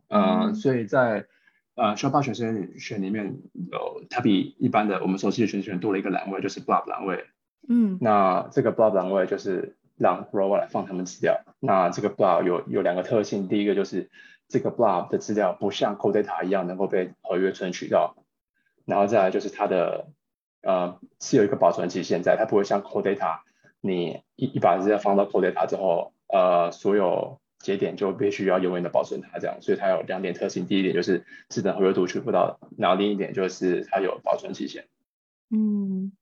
[0.09, 1.27] 呃，所以在
[1.77, 3.39] 呃 o p 全选选里面
[3.71, 7.25] 有它比一般的我们熟悉的选选多了一个栏位，就是 Blob 栏位。
[7.69, 11.41] 嗯那这个 blob 栏位就是让 robot 来放他们资料。
[11.59, 14.09] 那这个 blob 有有两个特性，第一个就是
[14.49, 18.15] 这个 blob 的资料不像 code data 一样能够被合约存取到，
[18.85, 20.07] 然后再来就是它的
[20.63, 23.41] 呃是有一个保存期限在，它不会像 code data
[23.81, 34.87] 你一一把资料放到 code data 之后，呃所有节点就必须要永远的保存它这样，所以它有两点特性，第一点就是智能合约读取不到，然后另一点就是它有保存期限。
[35.51, 36.13] 嗯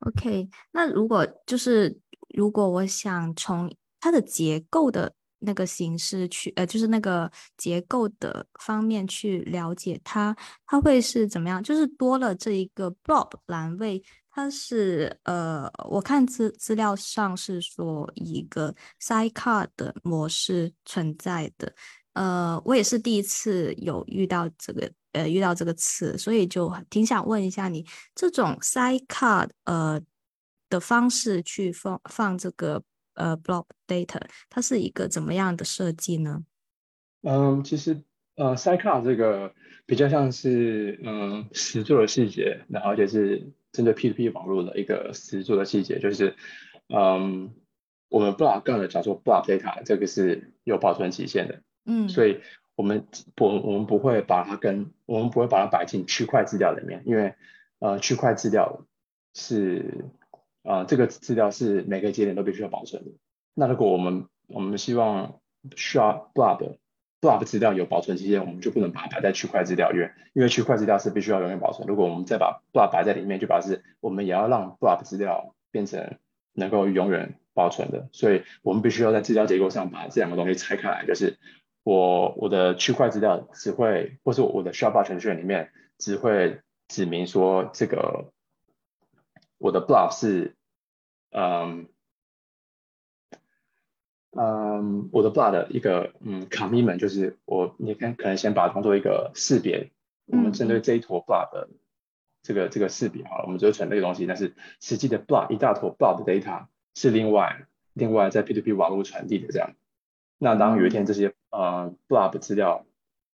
[0.00, 1.98] ，OK，那如果就是
[2.34, 11.62] 如果我想从它的结构的那个形式去，呃，就是那个结构的方面去了解它，它会是怎么样？
[11.62, 14.02] 就是多了这一个 blob 栏位，
[14.34, 21.70] 它是呃，我看资资料上是说一个 sidecar 的模式存在的，
[22.14, 30.00] 呃，我也是第一次有遇到这个呃遇到这个词，所以就挺想问一下你，这种 sidecar 呃
[30.70, 34.18] 的方式去放放这个呃 blob data，
[34.48, 36.42] 它是一个怎么样的设计呢？
[37.20, 38.02] 嗯，其实
[38.36, 46.36] 呃 sidecar 这个比较像是嗯实作的细节，然后而且是针对 P2P 网络的一个实作的细节，就是
[46.88, 47.54] 嗯
[48.08, 52.40] 我们 block 的叫做 block data，这个是有保存期限的，嗯，所以
[52.76, 57.34] 我们不我们不会把它跟我们不会把它摆进区块资料里面，因为
[57.78, 58.84] 呃区块资料
[59.34, 60.04] 是
[60.62, 63.12] 呃这个资料是每个节点都必须要保存的。
[63.54, 65.40] 那如果我们我们希望
[65.76, 66.76] 需要 blob
[67.22, 71.86] blob 资料有保存期限，我们就不能把它摆在区块资料，因为因为区块资料是必须要永远保存。
[71.86, 76.18] 如果我们再把 blob 摆在里面，就表示我们也要让 blob 资料变成
[76.52, 78.08] 能够永远保存的。
[78.12, 81.38] 所以我们必须要在资料结构上把这两个东西拆开来，就是
[81.84, 88.32] 我我的区块资料只会，或是我的 shardbar 程序里面只会指明说这个
[89.58, 90.56] 我的 blob 是
[91.30, 91.86] 嗯。
[94.34, 99.90] 嗯，我的 block 的一个嗯 commitment 就是我，你看可能先把它当做一个识别，
[100.26, 101.68] 我们针对这一坨 block 的
[102.42, 106.64] 这个这个识别好了，我们就会存这个东西，但是实际的 block 一大坨 block 的 data
[106.94, 109.74] 是另外另外在 P2P 网络传递的这样。
[110.38, 112.86] 那当有一天这些呃 block 资料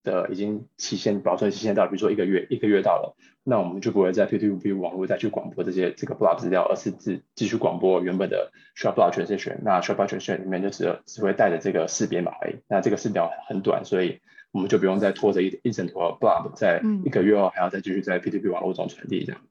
[0.04, 9.58] 的已经期限保存期限到，比如说一个月一个月到了，那我们就不会在 P2P 网络再去广播这些这个 block 资料，而是继继续广播原本的 shard block transaction。
[9.64, 12.56] 那 shard block transaction 里面就只只会带着这个识别码而已。
[12.68, 14.20] 那这个识别码很短，所以
[14.52, 19.42] 我们就不用再拖着一一整坨 block 在一个月后还要再继续在 P2P 网络中传递这样。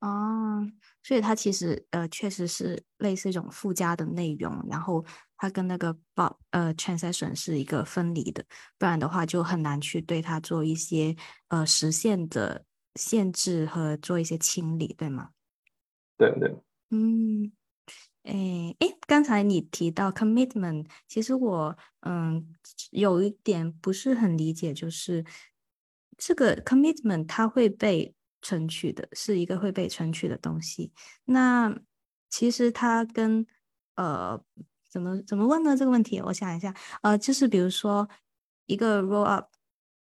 [0.00, 0.66] 哦，
[1.04, 5.04] 所以它其实呃确实是类似一种附加的内容，然后
[5.44, 8.42] 它跟那个 blob 呃 transaction 是一个分离的，
[8.78, 11.14] 不然的话就很难去对它做一些
[11.48, 12.64] 呃实现的
[12.94, 15.28] 限制和做一些清理，对吗？
[16.16, 16.56] 对对。
[16.88, 17.52] 嗯，
[18.22, 22.54] 诶诶，刚才你提到 commitment，其实我嗯
[22.90, 25.22] 有一点不是很理解，就是
[26.16, 30.90] 这个 commitment 它会被存取的，是一个会被存取的东西。
[31.26, 31.78] 那
[32.30, 33.46] 其实它跟
[33.96, 34.42] 呃
[34.94, 35.76] 怎么怎么问呢？
[35.76, 36.72] 这个问题我想一下，
[37.02, 38.08] 呃，就是比如说
[38.66, 39.48] 一个 roll up，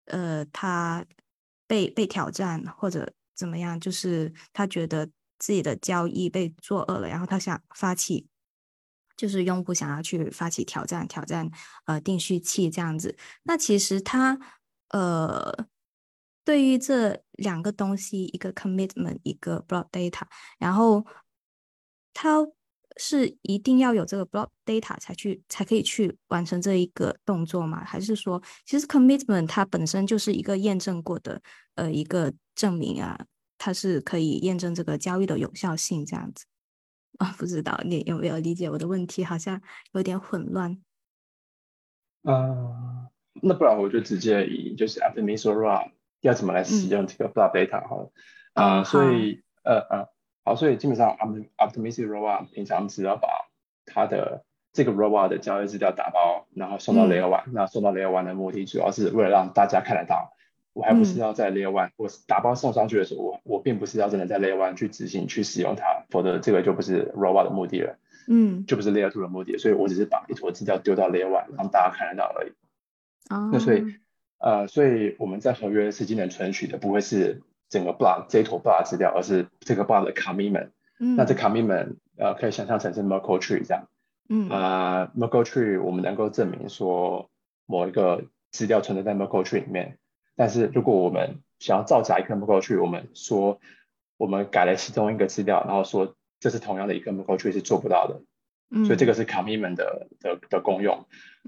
[0.05, 1.03] 呃，他
[1.66, 5.07] 被被挑战或者怎么样，就是他觉得
[5.38, 8.28] 自己的交易被作恶了，然后他想发起，
[9.16, 11.51] 就是用户想要去发起挑战，挑战
[11.86, 13.16] 呃定序器这样子。
[13.45, 14.38] 那其实他
[14.90, 15.66] 呃。
[16.45, 20.22] 对于这两个东西，一个 commitment，一个 block data，
[20.59, 21.07] 然后
[22.12, 22.45] 他
[22.97, 27.84] 是一定要有这个 block data 才去才可以去完成这一个动作吗？
[27.84, 31.40] 还是说，其实 commitment 它本身就是一个验证过的
[31.74, 33.18] 呃一个证明啊，
[33.59, 36.45] 它是可以验证这个交易的有效性这样子
[37.18, 37.34] 啊？
[37.38, 39.24] 不知道你有没有理解我的问题？
[39.24, 39.61] 好像
[39.93, 40.78] 有点混乱。
[42.22, 43.09] 啊，
[43.43, 45.93] 那不然我就直接以就是 after m i s r run。
[46.20, 48.09] 要怎么来使用这个 block data 哈？
[48.53, 50.09] 啊，所以呃呃，
[50.45, 51.16] 好，所以基本上
[51.57, 53.28] optimistic robot 平常只要把
[53.86, 57.45] 它的这个 robot 的交易资料打包，然后送到 layer one。
[57.53, 60.32] 那送到 layer one 的目的主要是为了让大家看得到，
[60.72, 72.51] 我还不是要在 layer one，我打包送上去的时候，我我并不是要真的在 layer one 去执行去使用它，否则这个就不是 robot 的目的了，嗯，就不是 layer two 的目的，所以我只是把一坨资料丢到 layer one，让大家看得到而已。
[73.30, 73.84] 哦，那所以。
[74.45, 77.43] 呃，所以我们在合约是今能存取的不会是
[77.73, 80.73] 整个 block 这一坨 block 资料，而是这个 block 的 commitment。
[81.01, 83.89] 嗯，那这 commitment 呃可以想象成是 Merkle tree 这样。
[84.29, 87.31] 嗯，啊，Merkle tree 我们能够证明说
[87.64, 89.97] 某一个资料存在在 Merkle tree 里面，
[90.37, 93.59] 但是如果我们想要造假一个 Merkle tree，我们说
[94.18, 98.20] 我们改了其中一个资料，然后说这是同样的一个 Merkle tree 是做不到的。
[98.70, 101.07] 嗯，所以这个是 commitment 的的的功用。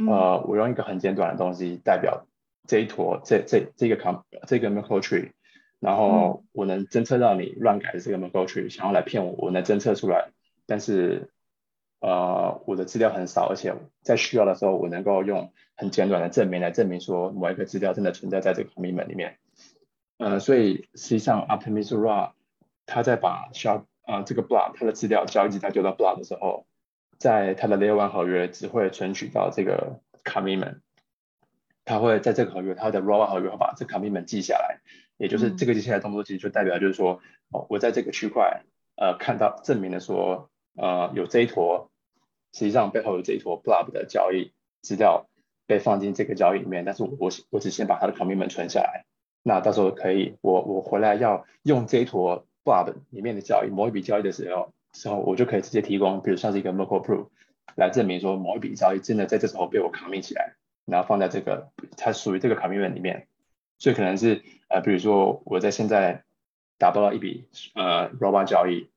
[0.08, 2.26] 呃，我用一个很简短的东西代表。
[2.66, 5.32] 这一坨这这这个 com 这个 Merkle tree，
[5.84, 10.30] 然后我能侦测到你乱改的这个 tree，想要来骗我，我能侦测出来，
[10.64, 11.30] 但是
[12.00, 19.36] 呃我的资料很少，而且在需要的时候，我能够用很简短的证明来证明说某一个资料真的存在在这个 commitment 里面。
[20.16, 22.30] 呃，所以实际上 Optimism Raw
[22.86, 26.64] 它在把需要呃这个 block 它的资料交易资料丢到 block 的时候，
[27.18, 30.78] 在它的 Layer One 合约只会存取到这个 commitment。
[31.86, 34.80] 他会在这个合约，他的 roll 合约会把这 commitment 记下来，
[35.16, 38.62] 也就是这个接下来动作，其实就代表就是说，哦，我在这个区块，
[38.96, 41.90] 呃，看到证明了说，呃，有这一坨，
[42.52, 44.52] 实际上背后有这一坨 blob 的交易
[44.82, 45.26] 资料
[45.66, 49.04] 被放进这个交易里面，但是我我我只先把它的 commitment 存下来，
[49.42, 57.28] 那到时候可以，我我回来要用这一坨 blob 里面的交易，某一笔交易的时候，时候我就可以直接提供，比如像是一个 Merkle proof
[57.76, 60.54] 来证明说某一笔交易真的在这时候被我 commit 起来。
[60.86, 63.26] 然后放在这个它属于这个 commitment 里面，
[63.84, 66.24] 所以可能是呃，比如说我在现在
[66.78, 68.88] 打包了一笔呃 robot 交易，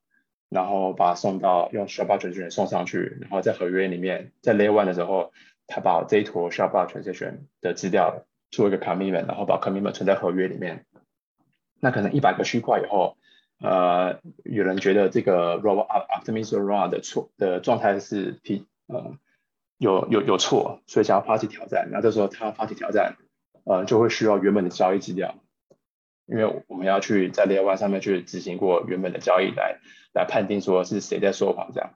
[0.47, 5.33] 然后把它送到用 Shabbat transaction 送上去，然后在合约里面在 layer one 的时候，
[5.67, 10.85] 他把这一坨 Shabbat transaction 的资料做一个 commitment，然后把 commitment 存在合约里面。
[11.81, 13.17] 那可能一百个区块以后，
[13.59, 19.17] 呃，有人觉得这个 robot optimism run 的错的状态是 P 呃。
[19.79, 21.89] 有有有错，所以想要发起挑战。
[21.91, 23.15] 那这时候他发起挑战，
[23.67, 25.35] 呃，就会需要原本的交易资料，
[26.25, 29.79] 因为我们要去在 Layer One 上面去执行过原本的交易，来
[30.13, 31.91] 来判定说是谁在说谎这样。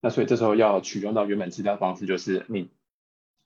[0.00, 2.68] 那所以这时候要取用到原本资料方式，就是你，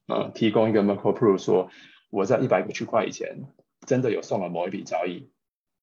[0.07, 1.71] 呃，提供一个 Merkle Proof，说
[2.11, 3.45] 我在一百个区块以前
[3.87, 5.31] 真的有送了某一笔交易，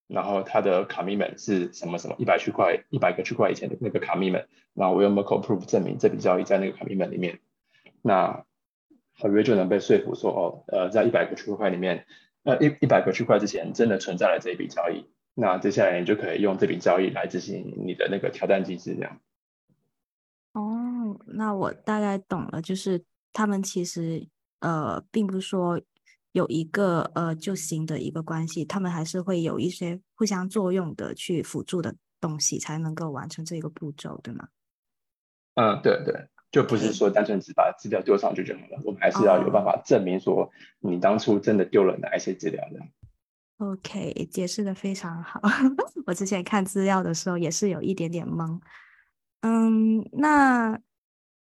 [0.07, 7.39] 然后它的 Commitment 是什么什么一百区块一百个区块以前的那个 Commitment，然后我用 Merkle Proof 证明这笔交易在那个 Commitment 里面。
[8.01, 8.43] 那
[9.19, 12.05] 合约就能被说服说，哦，呃，在一百个区块里面，
[12.43, 19.19] 呃，一一百个区块之前真的存在了这一笔交易，那接下来你就可以用这笔交易来执行你的那个挑战机制，这样。
[20.53, 23.03] 哦，那我大概懂了，就是
[23.33, 24.27] 他们其实
[24.59, 25.81] 呃，并不是说
[26.31, 34.47] 有一个呃就行的一个关系，他们还是会有一些互相作用的去辅助的东西，才能够完成这个步骤，对吗？
[35.55, 36.27] 嗯，对对。
[36.55, 40.49] 就不是说单纯只把资料丢上去就好了，我们还是要有办法证明说
[40.79, 42.79] 你当初真的丢了哪一些资料的。
[43.57, 45.41] OK，解释的非常好。
[46.07, 48.57] 我之前看资料的时候也是有一点点懵。
[49.41, 50.79] 嗯，那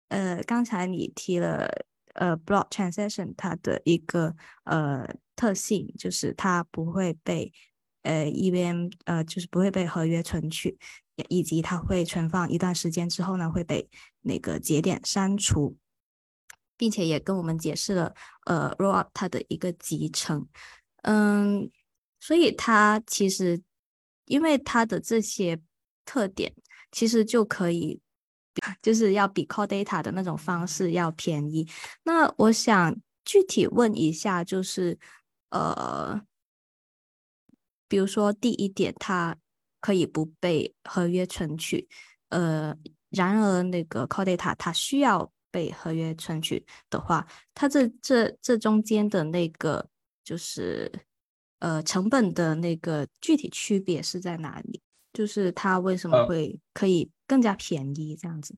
[0.08, 1.70] 呃，刚才你提了
[2.14, 4.34] 呃，block transaction 它的一个
[4.64, 7.52] 呃特性就是它不会被
[8.04, 10.78] 呃 EVM 呃就是不会被合约存取。
[11.30, 13.88] 以及它会存放一段时间之后呢，会被
[14.22, 15.78] 那个节点删除，
[16.76, 18.16] 并且也跟我们解释了
[18.48, 20.48] 呃 rollup 它的一个集成，
[21.04, 21.70] 嗯，
[22.20, 23.62] 所以它其实
[24.26, 25.62] 因为它的这些
[26.04, 26.52] 特点，
[26.92, 28.02] 其实就可以
[28.82, 31.70] 就是要比 call data 的那种方式要便宜。
[32.06, 34.98] 那我想具体问一下，就是
[35.52, 36.20] 呃，
[37.94, 39.38] 比如说第一点，它
[39.80, 41.88] 可以不被合约存取，
[42.30, 42.76] 呃，
[43.12, 49.88] 然而那个 call data 它需要被合约存取的话，它这这这中间的那个
[50.24, 50.92] 就是
[51.60, 54.82] 呃成本的那个具体区别是在哪里？
[55.14, 58.56] 就是它为什么会可以更加便宜这样子？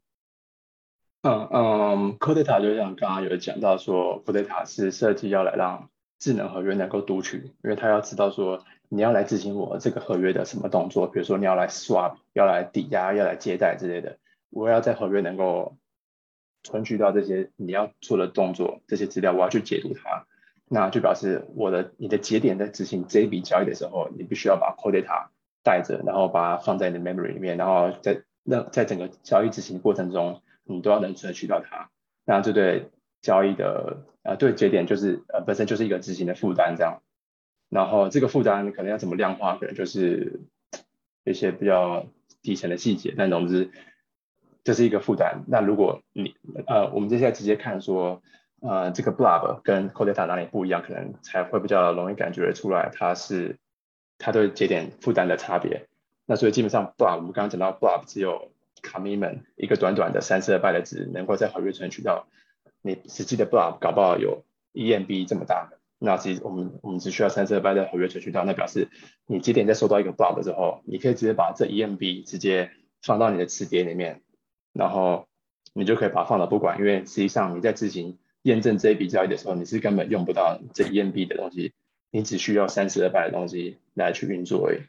[1.24, 14.18] 嗯嗯，Code Data 就像刚刚有讲到说，Code Data 是设计要来让智能合约能够读取，因为它要知道说你要来执行我这个合约的什么动作，比如说你要来 swap，要来抵押，要来借贷之类的，
[14.50, 15.78] 我要在合约能够
[16.64, 20.26] 存取到这些你要做的动作，这些资料我要去解读它，
[20.68, 25.28] 那就表示我的你的节点在执行这一笔交易的时候，你必须要把 Code Data
[25.64, 31.90] 带着，然后把它放在你的 memory 里面，然后在那在整个交易执行过程中，你都要能存取到它。
[32.26, 32.90] 那这对
[33.22, 37.02] 交易的呃对节点就是呃本身就是一个执行的负担这样。
[37.70, 40.41] 然后这个负担可能要怎么量化，可能就是
[41.24, 42.05] 一些比较
[42.41, 43.13] 底层的细节。
[43.18, 43.72] 但总之
[44.63, 45.43] 这是一个负担。
[45.47, 46.36] 那如果你
[46.68, 48.22] 呃我们接下来直接看说
[48.61, 53.57] 呃这个 blob 跟 c o d e t a 哪里不一样，可能才会比较容易感觉出来它是。
[54.18, 55.88] 它对节点负担的差别，
[56.26, 58.49] 那所以基本上 blob 我们刚刚讲到 blob 只有
[58.82, 62.26] commitment 一个短短的三十二 byte 的值能够在合约存取到，
[62.82, 68.89] 你实际的 blob 搞不好有 EMB 这么大的，那其实我们我们只需要三十二 byte 的合约存取到，那表示
[69.26, 74.22] 你节点在收到一个 blob 之后，你可以直接把这 EMB 直接放到你的磁碟里面，
[74.72, 75.28] 然后
[75.74, 81.74] 你就可以把它放到不管，因为实际上你在执行验证这一笔交易的时候，你是根本用不到这 EMB 的东西。
[82.12, 84.80] 你只需要三十二百的东西来去运作而已。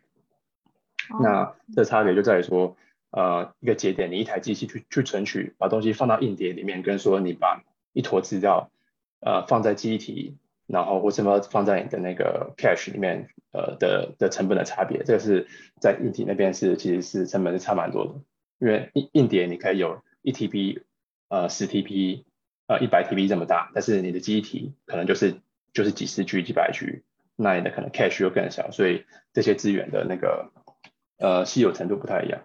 [1.21, 2.77] 那这差别就在于说，
[3.11, 8.71] 呃，一个节点，你一台机器去去存取，把东西放到硬碟里面，跟说你把一坨资料，
[9.19, 10.37] 呃，放在记忆体，
[10.67, 15.47] 然后或什么放在你的那个 cache 里面，呃的的成本的差别，这个是
[15.81, 18.15] 在硬体那边是其实是成本是差蛮多的。
[18.59, 20.83] 因为硬硬碟你可以有一 TB，
[21.29, 22.25] 呃，十 TB，
[22.67, 25.37] 呃，一百 TB 这么大，但是你的记忆体可能就是
[25.73, 27.03] 就是几十 G、几百 G。
[27.39, 29.05] 那你的可能 cache 又更小，所以
[29.35, 30.51] 这些资源的那个
[31.19, 32.41] 呃稀有程度不太一样。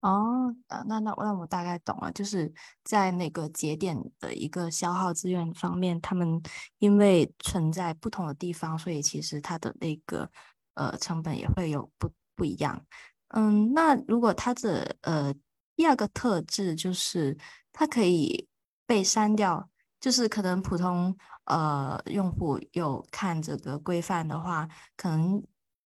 [0.00, 2.52] 哦，那那那我大概懂了，就是
[2.84, 6.40] 在那个节点的一个消耗资源方面，他们
[6.78, 10.30] 因为存在不同的地方，所以其实它的那个
[10.74, 12.84] 呃成本也会有不不一样。
[13.28, 15.34] 嗯，那如果它的呃
[15.76, 17.36] 第二个特质就是
[17.72, 18.48] 它可以
[18.86, 19.68] 被删掉，
[20.00, 21.16] 就是可能普通。
[21.46, 25.42] 呃，用户有看这个规范的话，可能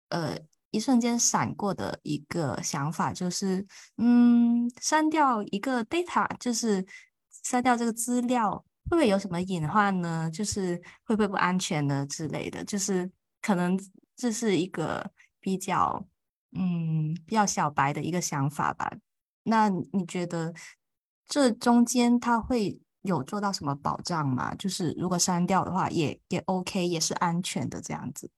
[0.07, 0.37] 呃
[0.71, 3.65] 一瞬间闪过的一个想法就是，
[3.97, 6.85] 嗯，删掉一个 data，就是
[7.43, 8.51] 删掉这个资料，
[8.89, 10.29] 会不会有什么隐患呢？
[10.31, 12.63] 就是会不会不安全呢之类的？
[12.65, 13.09] 就是
[13.41, 13.79] 可能
[14.15, 16.05] 这是一个比较
[16.55, 18.91] 嗯比较小白的一个想法吧。
[19.43, 20.53] 那你觉得
[21.27, 22.79] 这中间它会？
[23.03, 24.53] 有做到什么保障吗？
[24.55, 28.29] 就是如果删掉的话，也也 OK，也是安全的这样子。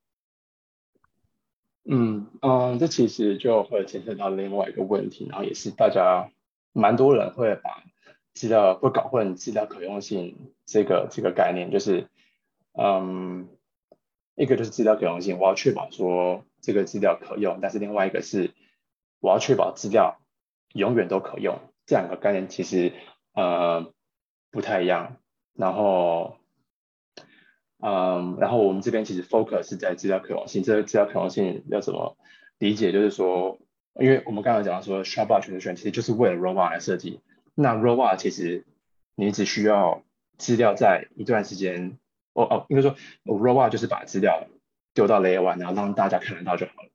[1.86, 6.30] 嗯嗯，这其实就会牵涉到另外一个问题，然后也是大家
[6.74, 7.84] 蛮多人会把
[8.34, 12.08] 资料会搞混资料可用性这个这个概念，就是
[12.74, 13.50] 嗯，
[14.36, 18.52] 一个就是资料可用性，我要确保说这个资料可用，但是另外一个是
[19.20, 20.20] 我要确保资料
[20.74, 22.94] 永远都可用，这两个概念其实
[23.34, 23.94] 呃。
[24.54, 25.16] 不太一样，
[25.54, 26.36] 然后，
[27.84, 30.62] 嗯，然后我们这边其实 focus 是在资料可用性。
[30.62, 32.16] 这个资料可用性要怎么
[32.60, 32.92] 理解？
[32.92, 33.58] 就是说，
[34.00, 37.22] 因为我们刚才讲到说，Shardbot 全选其实就是为了 Robot 来设计。
[37.56, 38.66] 那 Robot 其实
[39.16, 40.04] 你只需要
[40.38, 41.98] 资料在一段时间，
[42.34, 44.48] 哦哦，应该说 Robot 就是把资料
[44.94, 46.90] 丢到 Layer One，然后让大家看得到就好了。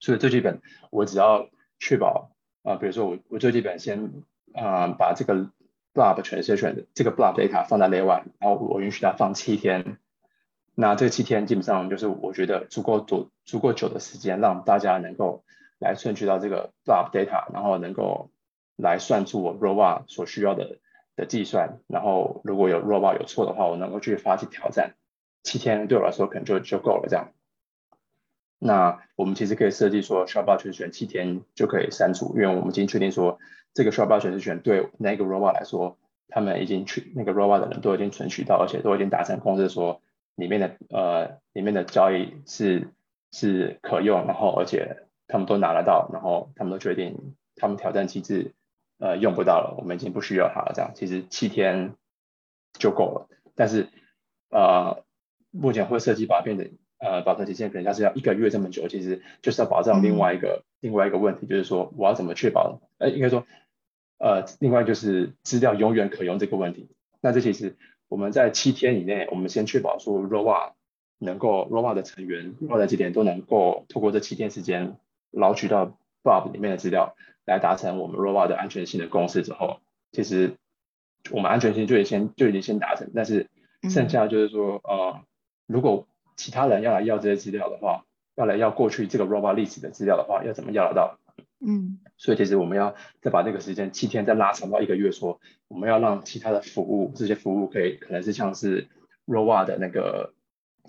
[0.00, 0.60] 所以最基本，
[0.90, 1.48] 我只要
[1.78, 2.30] 确保
[2.62, 5.50] 啊，比如说我我最基本先啊把这个。
[5.94, 9.98] Blob 全是选的这个 blob data 放在 layer one，然后我允许它放七天，
[10.74, 15.44] 那这七天基本上就是我觉得足够足足够久的时间，让大家能够
[15.78, 18.30] 来顺取到这个 blob data，然后能够
[18.76, 20.78] 来算出我 robot 所需要的
[21.14, 24.94] 的计算，然后如果有 robot 有错的话，我能够去发起挑战，
[25.42, 27.32] 七天对我来说可能就就够了这样。
[28.62, 33.38] 那我们其实可以设计说 shardbot 全选七天就可以删除，因为我们已经确定说。
[33.74, 35.96] 这个 shardbot 全是选对那个 robot 来说，
[36.28, 40.02] 他们已经去那个 robot 的人都已经存取到，而且都已经达成共识，说
[40.34, 42.90] 里面的呃里面的交易是
[43.30, 48.52] 是可用，然后而且他们都拿得到，然后他们都决定他们挑战机制
[48.98, 51.94] 呃用不到了，我们已经不需要它了，这样其实七天
[52.74, 53.28] 就够了。
[53.54, 53.88] 但是
[54.50, 55.02] 呃，
[55.50, 56.70] 目前会设计把它变成
[57.02, 62.80] 呃保存期限可能像是要一个月这么久，其实就是要保障另外一个另外一个问题，就是说我要怎么确保？
[62.98, 63.44] 呃，应该说
[64.18, 66.88] 呃，另外就是资料永远可用这个问题。
[67.20, 67.76] 那这其实
[68.08, 70.72] 我们在七天以内，我们先确保说 ROA
[71.18, 74.96] 能够 ROA 的成员 ROA 的节点都能够透过这七天时间
[75.30, 79.80] 捞取到 Bob 里面的资料，来达成我们 ROA 的安全性的共识之后，
[80.12, 80.54] 其实
[81.30, 83.10] 我们安全性就已先就已经先达成。
[83.14, 83.48] 但是
[83.90, 85.20] 剩下就是说，呃，
[85.66, 86.06] 如果
[86.42, 91.18] 其他人要来要这些资料的话，要来要过去这个 Roba 历史的资料的话，要怎么要得到？
[91.64, 98.88] 嗯，所以其实我们要再把这个时间七天再拉长到一个月，说我们要让其他的服务，这些服务可以可能是像是
[99.24, 100.34] Roba 的那个，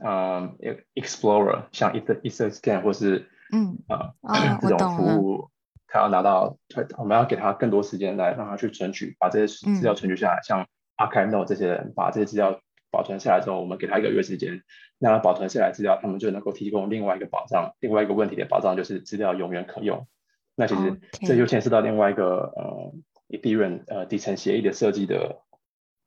[0.01, 0.57] 嗯
[0.95, 3.77] ，Explorer，像 Ether EtherScan 或是嗯。
[3.87, 5.51] 啊啊这种服务，
[5.87, 6.57] 他要拿到，
[6.97, 10.65] 我们要给他更多时间来让他去存取，把这些资料存取下来，像
[10.97, 12.59] Archive 这些人把这些资料
[12.93, 14.61] 保存下来之后，我们给他一个月时间，
[14.99, 20.07] 让他保存下来资料，他们就能够提供另外一个保障，另外一个问题的保障就是资料永远可用。
[20.55, 22.93] 那其实这就牵涉到另外一个呃
[23.29, 25.41] Ethereum 呃底层协议的设计的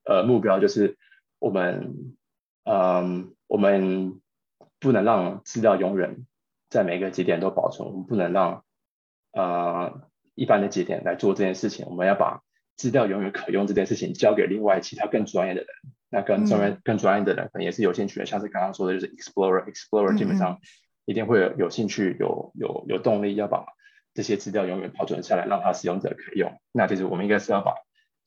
[0.04, 0.96] 呃目标，就是
[1.40, 2.14] 我们
[2.62, 4.20] 嗯我们
[4.78, 6.24] 不能让资料永远
[6.70, 8.64] 在每个节点都保存，我们不能让
[9.32, 12.42] 呃一般的节点来做这件事情，我们要把
[12.76, 15.68] 资料永远可用这件事情交给另外其他更专业的人。
[16.16, 20.60] 那更专业、更专业的人可能也是有兴趣的，像是刚刚说的，就是 Explorer，Explorer 基本上
[21.04, 23.66] 一定会有有兴趣、有有有动力要把
[24.14, 26.58] 这些资料永远保存下来，让它使用者可以用。
[26.72, 27.74] 那其实我们应该是要把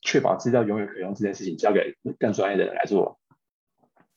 [0.02, 3.18] 确保资料永远可用这件事情交给更专业的人来做。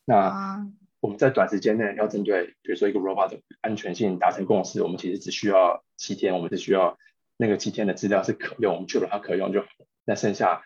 [0.06, 0.68] 那啊，
[1.00, 7.00] 我们在短时间内要针对，比如说一个 robot 的安全性达成共识，我们其实只需要七天，我们只需要
[7.38, 9.68] 那个七天的资料是可用，我们确保它可用就好。
[10.06, 10.62] 那剩下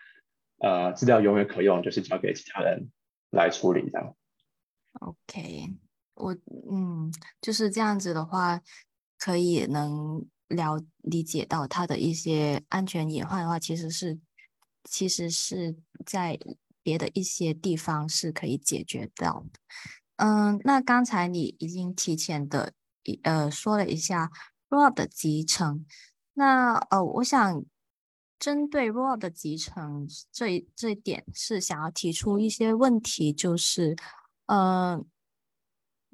[0.58, 2.90] 呃资料永远可用，就是交给其他人
[3.30, 4.14] 来处理这样。
[5.00, 5.76] OK，
[6.14, 6.36] 我
[6.70, 8.60] 嗯，就是这样子的话，
[9.18, 14.18] 可以能了理解到它的一些安全隐患的话，其实是
[14.84, 16.38] 其实是在
[16.82, 19.60] 别的一些地方是可以解决到的。
[20.16, 22.72] 嗯，那刚才你已经提前的
[23.22, 24.32] 呃说了一下
[24.70, 25.86] ROB 的集成，
[26.34, 27.62] 那呃，我想
[28.38, 33.96] 针对 ROB 的集成这一这一点是想要提出一些问题，就是
[34.46, 35.02] 呃，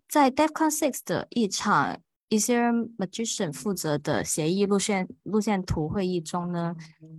[0.09, 2.01] 在 DevCon Six 的一场
[2.31, 6.75] Ethereum Magician 负责的协议路线路线图会议中呢，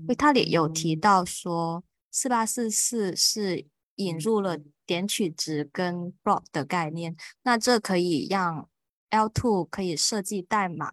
[0.08, 8.68] 维塔里有提到说，四八四四是引入了点取值跟 block 的概念，那这可以让
[9.12, 10.91] L2 可以设计代码，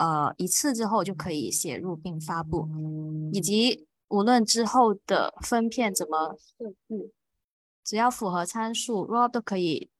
[0.00, 2.66] 呃，一次之后就可以写入并发布，
[3.34, 7.12] 以及无论之后的分片怎么设置，
[7.84, 9.90] 只要符合参数，Rob 都可以，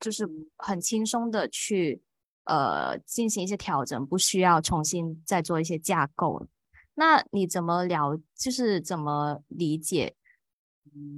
[0.00, 0.26] 就是
[0.56, 2.00] 很轻松的去
[2.44, 6.46] 呃进行一些调整，不需要重新再做一些架构。
[6.94, 8.18] 那你怎么了？
[8.34, 10.16] 就是怎么理解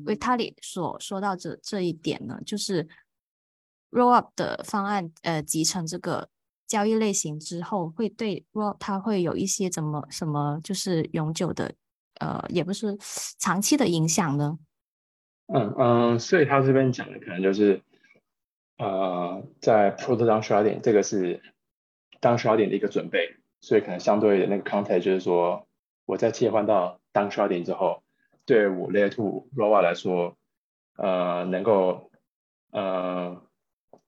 [0.07, 2.41] 维塔里所说到这这一点呢？
[2.45, 2.89] 就是
[3.93, 6.29] roll up 的方案，呃，集成这个
[6.69, 11.73] 交易类型之后，会对 ROA 它会有一些怎么什么，就是永久的，
[12.21, 12.97] 呃，也不是
[13.39, 14.59] 长期的影响呢？
[15.47, 17.81] 嗯嗯，所以他这边讲的可能就是，
[18.77, 21.43] 呃，在 proto down sharding 这个是
[22.21, 25.67] down sharding 的一个准备，所以可能相对的那个 context 就是说，
[26.05, 28.03] 我在切换到 down sharding 之后，
[28.45, 30.37] 对我 layer two roll 来说，
[30.97, 32.11] 呃，能够，
[32.71, 33.43] 呃，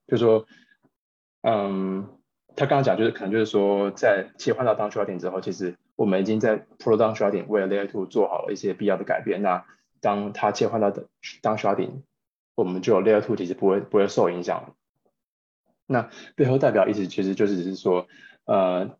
[0.07, 0.45] 就说，
[1.41, 2.20] 嗯，
[2.57, 9.65] 他刚刚讲就是可能就是说，在切换到 down sharding 之后，其实我们已经在 pro down sharding 为了 layer two 做好了一些必要的改变，那
[10.01, 10.93] 当它切换到
[11.41, 12.03] 当 sharding，
[12.55, 14.75] 我们就有 layer two 其实不会不会受影响。
[15.87, 18.07] 那背后代表意思其实就是只是说，
[18.45, 18.97] 呃，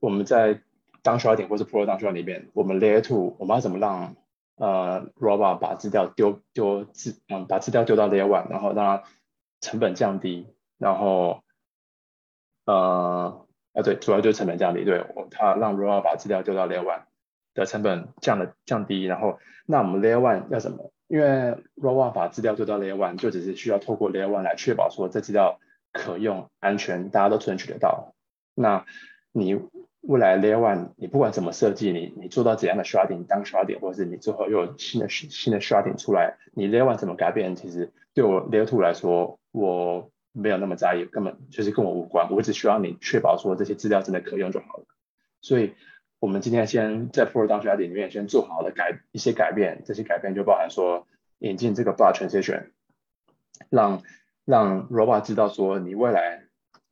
[0.00, 0.60] 我们在
[1.02, 4.16] 当 sharding 或是 pro 当 sharding 里面，我们 layer two 我们要怎么让
[4.56, 9.04] 呃 robot 把资料丢丢资嗯把资料丢到 layer one，然后让它
[9.60, 10.46] 成本降低，
[10.78, 11.42] 然后
[12.66, 17.02] 呃啊对，主要就是成本降低，对它让 robot 把资料丢到 layer one。
[17.54, 20.90] 的成本降了降低，然后那我们 Layer One 要什么？
[21.06, 21.26] 因为
[21.76, 25.60] Raw One 把资料丢到 Layer One，就只是需要透过 Layer One 来确保说这资料
[25.92, 28.14] 可用、安全，大家都存取得到。
[28.54, 28.86] 那
[29.32, 29.60] 你
[30.00, 37.54] 未来 Layer One，你不管怎么设计，你你做到怎样的 sharding 当 sharding，或者是你最后又有新的新的 sharding 出来，你 Layer One 怎么改变？
[37.54, 42.30] 其实对我 Layer Two 来说，我没有那么在意，根本就是跟我无关。
[42.30, 44.84] 我只需要你确保说这些资料真的可用就好了。
[45.40, 45.74] 所以
[46.18, 51.06] 我们今天先在 Pro 当 ID 里面先做好了改一些改变，这些改变就包含说
[51.38, 52.70] 引进这个 block transition，
[53.70, 54.02] 让
[54.44, 56.44] 让 robot 知道说你未来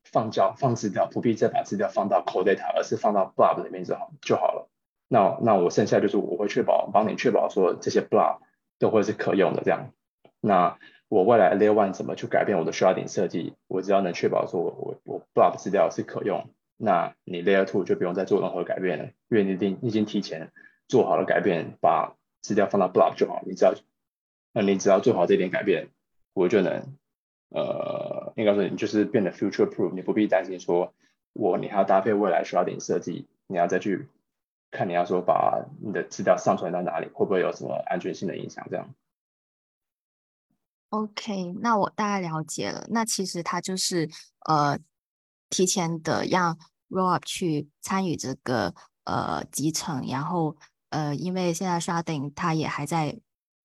[0.05, 4.69] 放交放资料不必再把资料放到 core data，而是放到 blob 里面就好就好了。
[5.07, 8.39] 那那我剩下就是我会确保帮你确保说这些 blob
[8.79, 9.93] 都会是可用的这样。
[10.41, 10.79] 那
[11.11, 16.49] 我未来 layer one 怎么去改变我的 sharding 设计，我只要能确保说我我我 blob 资料是可用。
[16.77, 20.53] 那你 Layer Two 就不用再做任何改变了，因为你已经已经提前
[20.87, 23.43] 做好了改变，把资料放到 Block 就好。
[23.45, 23.75] 你只要，
[24.53, 25.89] 那你只要做好这点改变，
[26.33, 26.97] 我就能，
[27.49, 30.95] 呃，应该说你就是变得 Future Proof，你不必担心说，
[31.33, 34.07] 我你还要搭配未来需要点设计，你要再去
[34.71, 38.67] 看你要说把你的资料上传到哪里，会不会有什么安全性的影响？
[38.71, 38.95] 这样。
[40.91, 42.87] OK，那我大概了解了。
[42.91, 44.11] 那其实它就是
[44.47, 44.79] 呃，
[45.49, 48.75] 提前的让 Rollup 去参与这个
[49.05, 50.57] 呃集成，然后
[50.89, 53.21] 呃，因为现在 Sharding 它也还在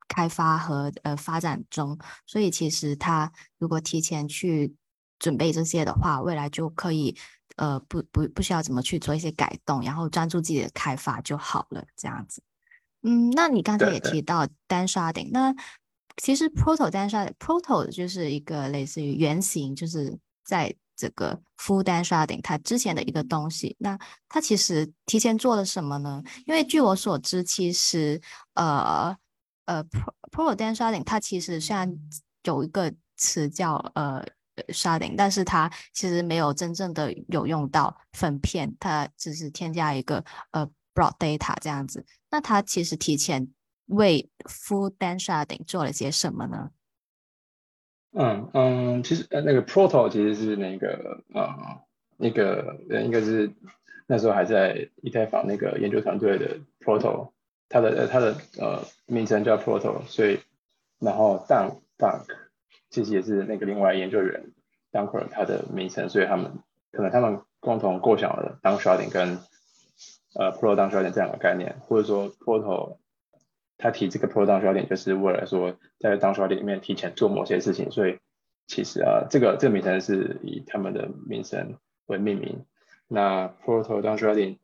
[0.08, 1.98] 开发和呃发展中，
[2.28, 4.76] 所以其实它如果提前去
[5.18, 7.18] 准备这些的话，未来就可以
[7.56, 12.44] 呃不不不需要怎么去做一些改动，然后专注自己的开发就好了，这样子。
[13.02, 15.56] 嗯，那你刚才也提到单 Sharding，那
[16.18, 20.76] 其实 Proto 单刷的 proto 就是一个类似于原型，就是在。
[20.98, 24.00] 这个 full d a n shading 它之前的一个东西，那
[24.30, 26.24] 它其实提前做了什么呢？
[26.46, 28.22] 因为据我所知，其实
[28.54, 29.14] 呃
[29.66, 29.84] 呃
[30.32, 31.94] pro product 它其实虽然
[32.44, 34.26] 有一个词叫呃
[34.70, 42.06] shading，但是它其实没有真正的有用到分片，它只是添加一个呃 broad data 这样子。
[42.32, 43.46] 那它其实提前
[43.88, 46.72] 为 full d a n sharding 做了些什么呢？
[48.18, 51.50] 嗯嗯，其实呃那个 Proto 其实是那个呃
[52.18, 53.52] 那个呃应该是
[54.08, 57.32] 那时候还在以太坊那个研究团队的 Proto，
[57.68, 60.40] 它的呃它的呃名称叫 Proto，所以
[61.00, 62.26] 然后 Dunk Dunk
[62.90, 64.52] 其实也是那个另外研究员
[64.94, 66.60] Dunker 他的名称，所以他们
[66.92, 69.38] 可能他们共同构想了 Dunk Sharding 跟
[70.36, 72.98] 呃 Proto Dunk Sharding 这样的概念，或者说 Proto。
[73.78, 78.20] 他提这个 Pro 当需要点，就是为了说在当需要点里面提前做某些事情，所以
[78.68, 82.66] 其实啊，这个这个名称是以他们的名称为命名。
[83.08, 84.58] 那 Proto 当需要点，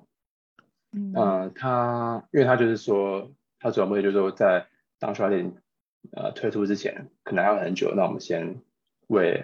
[0.93, 5.53] 嗯，它因为它就是说，它主要目的就是说，在当需要点
[6.13, 8.61] 呃推出之前，可能还要很久，那我们先
[9.07, 9.43] 为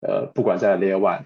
[0.00, 1.24] 呃不管在 Layer One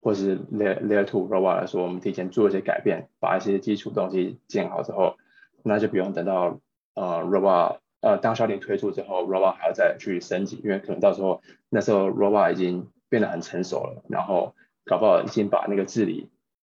[0.00, 5.18] 或是 Layer Layer Two Robot 来说，我们提前做一些改变，把一些基础东西建好之后，
[5.62, 6.60] 那就不用等到。
[6.96, 14.54] 呃，robo 呃，当小点推出之后，robo 还要再去升级，因为可能到时候那时候 robo 已经变得很成熟了，然后
[14.86, 16.30] 搞不好已经把那个治理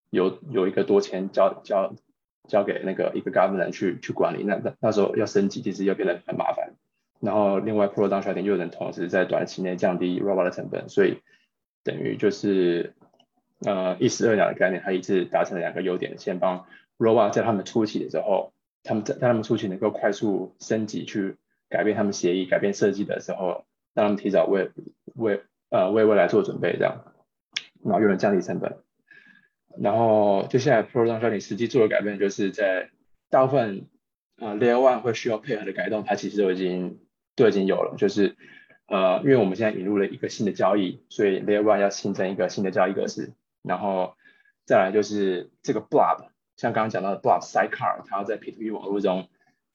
[0.08, 1.92] 有有一个多签交交
[2.48, 6.72] 交给那个一个 Government 去去管理，那那那时候要升级其实又变得很麻烦。
[7.20, 11.18] 然后另外 Pro 当小点又能同时在短期内降低 robo 的成本，所以
[11.84, 12.94] 等于就是
[13.66, 16.64] 呃一石二鸟的概念，它一次达成了两个优点，先帮
[16.98, 18.54] robo 在他们初期的时候。
[18.86, 21.36] 他们在在他们初期能够快速升级，去
[21.68, 24.70] 改变他们协议、改变设计的时候，让他们提早为
[25.14, 27.12] 为呃为未来做准备，这样，
[27.84, 28.78] 然后又能降低成本。
[29.78, 32.90] 然后接下来 Pro 当 n 实际做的改变，就是在
[33.28, 33.86] 大部分
[34.38, 37.00] 呃 Layer One 会需要配合的改动，它其实都已经
[37.34, 37.96] 都已经有了。
[37.98, 38.36] 就是
[38.86, 43.32] 呃，因为我们现在引入了一个新的交易，所以 Layer One 要新增一个新的交易格式。
[43.62, 44.14] 然后
[44.64, 46.28] 再来就是这个 Blob。
[46.56, 49.28] 像刚刚讲到的 Block Sidecar，它要在 P2P 网络中，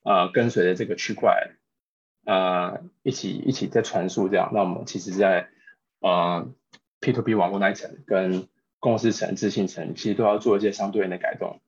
[0.04, 1.52] 呃，跟随着这个区块，
[2.26, 4.52] 呃，一起一起在传输这样。
[4.54, 5.50] 那我们其实在
[6.00, 6.50] 呃
[7.00, 8.48] P2P 网络那一层跟
[8.80, 11.60] 公司层、自信层，其实都要做一些相对应的改动。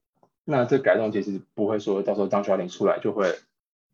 [0.45, 3.35] 那这改动其实不会说到时候当区块链出来就会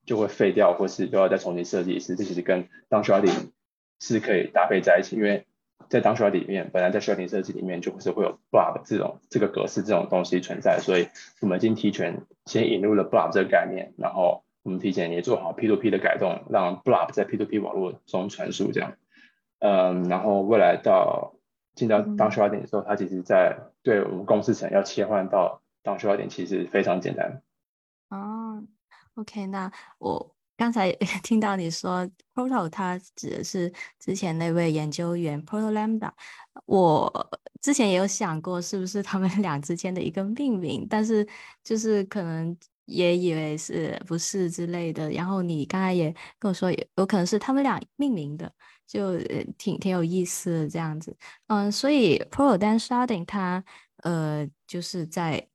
[0.06, 2.16] 就会废掉，或是都要再重新设计一次。
[2.16, 3.36] 这其实跟当区块链
[4.00, 5.46] 是可以搭配在一起，因为
[5.90, 11.08] 在当 sharding 里面，本来在 sharding 设计里面就是会有 block 这种这个格式这种东西存在，所以
[11.42, 18.94] 我们已经提前先引入了 block 这个概念，然后我们提前也做好 P2P 的改动，让 block 在 P2P 网络中传输这样。
[19.60, 21.34] 嗯，然后未来到
[21.74, 27.42] 进到当 sharding 的时候，它其实在对我们公司层要切换到当 sharding 其实非常简单。
[28.10, 28.64] 哦
[29.16, 30.36] ，OK，那我。
[30.60, 30.92] 刚才
[31.24, 32.06] 听到你说
[32.36, 36.12] Proto，它指的是之前那位研究员 Proto Lambda。
[36.66, 37.10] 我
[37.62, 41.26] 之前也有想过是不是他们俩之间的一个命名，但是
[41.64, 45.10] 就是可能也以为是不是之类的。
[45.12, 48.52] 然后你刚才也跟我说，有可能是他们俩命名的，
[48.86, 49.18] 就
[49.58, 51.16] 挺挺有意思的这样子。
[51.48, 53.64] 嗯，所以 Proto Dan Sharding 它
[54.04, 55.48] 呃就是在。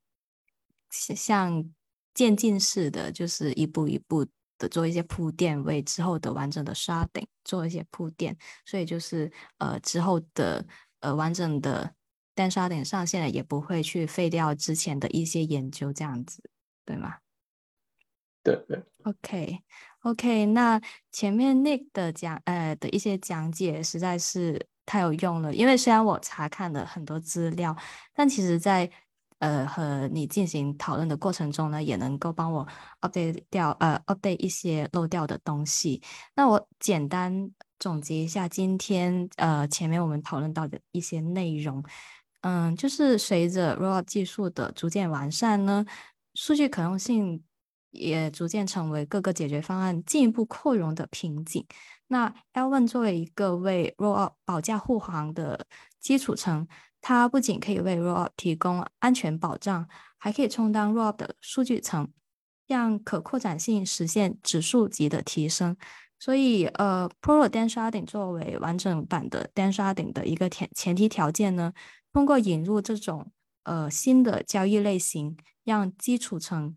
[0.97, 1.69] 像
[2.15, 4.25] 渐进式的，就是一步一步
[4.59, 8.37] 的做一些铺垫，为之后的完整的刷顶做一些铺垫。
[8.65, 10.65] 所以就是呃之后的
[11.01, 11.95] 呃完整的
[12.35, 16.43] 单刷顶上线了，也不会去废掉之前的一些研究，这样子，
[16.85, 17.17] 对吗？
[18.43, 18.83] 对对。
[19.05, 19.59] OK
[20.03, 20.81] OK，那
[21.13, 27.77] 前面 Nick 的讲呃的一些讲解实在是太有用了，因为虽然我查看了很多资料，
[28.15, 28.91] 但其实在
[29.41, 32.67] 呃，和你进行讨论的过程中呢，也能够帮我
[33.03, 36.01] update 掉呃 update 一些漏掉的东西。
[36.35, 41.85] 那我简单总结一下今天呃前面我们讨论到的一些内容，
[42.43, 45.85] 嗯，就是随着 r o l l 技术的逐渐完善呢，
[46.35, 47.43] 数据可用性
[47.91, 51.67] 也逐渐成为各个解决方案进一步扩容的瓶颈。
[52.07, 55.67] 那 L1 作为一个为 roll 保驾护航的
[56.01, 56.67] 基础层。
[57.07, 59.87] 它不仅可以为 Rollup 提供安全保障，
[60.17, 62.09] 还可以充当 Rollup 的数据层，
[62.67, 65.77] 让可扩展性实现指数级的提升。
[66.19, 71.75] 所以，呃，Pro 单刷顶作为完整版的单刷顶的一个前前提条件呢，
[72.11, 73.31] 通过引入这种
[73.65, 76.75] 呃新的交易类型，让基础层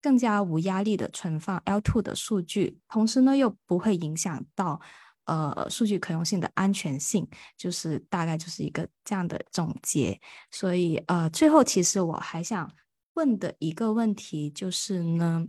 [0.00, 4.80] 更加无压力的存放 L2 的数据，同时呢又不会影响到。
[5.26, 10.20] 呃，数据可用性的安全性，就是大概就是一个这样的总结。
[10.50, 12.70] 所以，呃，最后其实我还想
[13.14, 15.46] 问的一个问题就是呢，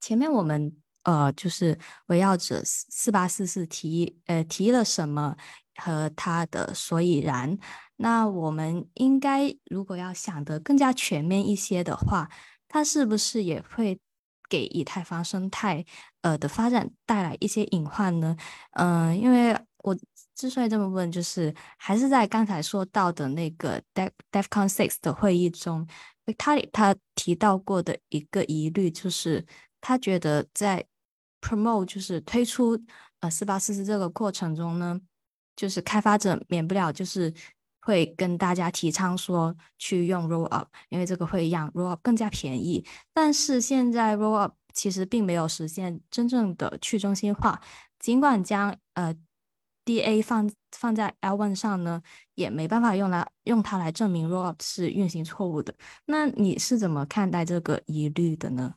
[0.00, 5.36] 前面我们呃就是围绕着四八四四提呃提了什么
[5.76, 7.58] 和它的所以然。
[7.96, 12.30] 那我们应该如果要想得更加全面一些的话，
[12.68, 13.98] 它是不是也会？
[14.52, 15.82] 给以太坊生态
[16.20, 18.36] 呃的发展带来一些隐患呢？
[18.72, 19.96] 嗯，因为我
[20.34, 25.86] 之所以这么问，就是还是在刚才说到的那个 Def Defcon Six 的会议中，
[26.36, 29.46] 他他提到过的一个疑虑，就是
[29.80, 30.84] 他觉得在
[31.40, 32.78] promote 就是推出
[33.20, 35.00] 呃四八四四这个过程中呢，
[35.56, 37.32] 就是开发者免不了就是。
[37.84, 42.84] 会跟大家提倡说去用 roll up，因为这个会让 roll up 更加便宜。
[43.12, 47.60] 但是现在 roll up 其实并没有实现真正的去中心化，
[47.98, 49.12] 尽管将呃
[49.84, 52.00] DA 放放在 L1 上呢，
[52.36, 55.74] 也没办法用来用它来证明 roll up 是运行错误的。
[56.06, 58.76] 那你是怎么看待这个疑虑的呢？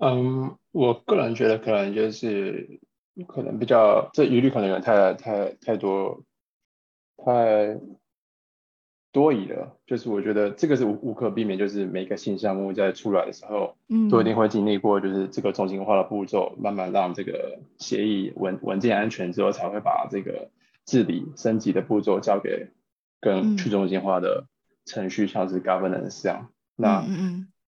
[0.00, 2.80] 嗯，我个人觉得可能就是
[3.28, 6.24] 可能比较这疑虑可能有太太太多。
[7.16, 7.78] 太
[9.12, 20.50] 多疑了，就是我觉得这个是无无可避免，就是每个新项目在出来的时候，嗯，都一定会经历过，就是这个中心化的步骤，慢慢让这个协议稳稳健安全之后，才会把这个
[20.84, 22.66] 治理升级的步骤交给
[23.20, 24.46] 更去中心化的
[24.84, 26.50] 程序，像是 governance 这样。
[26.74, 27.04] 那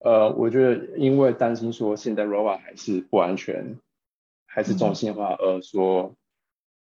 [0.00, 3.78] 呃，我觉得因为担心说现在 r o a 还是不安全，
[4.46, 6.16] 还是中心化，而说，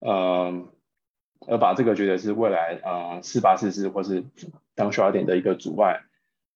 [0.00, 0.68] 嗯。
[1.46, 4.24] 而把这个觉得是未来啊四八四四或是
[4.74, 6.00] 当需要点的一个阻碍，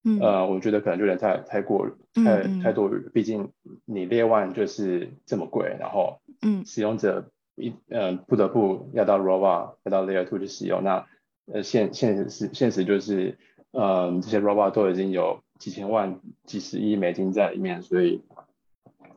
[0.04, 3.52] 嗯，呃，我觉得可能有点太太过太太多余，毕竟
[3.84, 11.06] 你列 one 就是这么贵，然后嗯，使用者一嗯不得不要到 ROBA 要到 layer two 去使用，那
[11.52, 13.38] 呃现现实是现实就是
[13.70, 18.22] 嗯这些 ROBA 都已经有几千万几十亿美金在里面，所以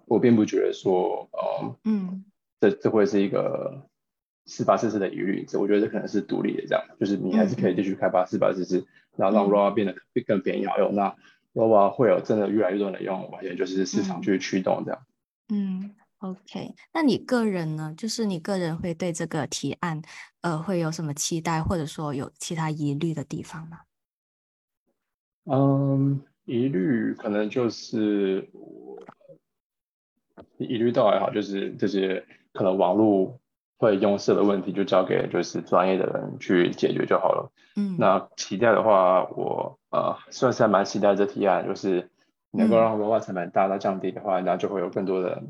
[0.06, 2.24] 我并不觉得说呃嗯。
[2.62, 3.88] 这这会是一个。
[4.46, 8.86] 四八四四的疑虑，这我觉得这可能是独立的，这样就是你还是可以继续开发四八四四，
[9.18, 10.94] 然后让 ROA 变得更便宜好用。
[10.94, 11.16] 那
[11.54, 15.02] ROA 会有真的越来越多人用，完全就是市场去驱动这样。
[15.50, 17.94] 嗯，OK，那你个人呢？
[17.98, 20.02] 就是你个人会对这个提案，
[20.42, 23.80] 呃，会有什么期待，或者说有其他疑虑的地方吗？
[25.46, 28.48] 嗯，疑虑可能就是
[30.58, 32.24] 疑虑到还好，就是这些
[32.54, 33.40] 可能网络。
[33.78, 37.52] 会用色的问题就交给就是专业的人去解决就好了。
[37.76, 42.10] 嗯，那期待的话，我呃算是还蛮期待这提案，就是
[42.52, 45.44] 能够让文化成本大大降低的话，那就会有更多的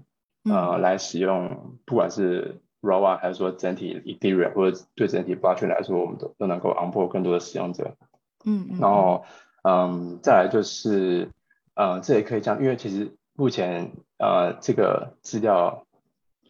[0.43, 7.95] 呃来使用，不管是 ROA 还是说整体 Ethereum 或者对整体 Blockchain 来说，我们都都能够 onboard 更多的使用者。
[8.43, 9.23] 嗯，然后
[9.63, 11.29] 嗯再来就是
[11.75, 15.84] 呃这也可以讲，因为其实目前呃这个资料。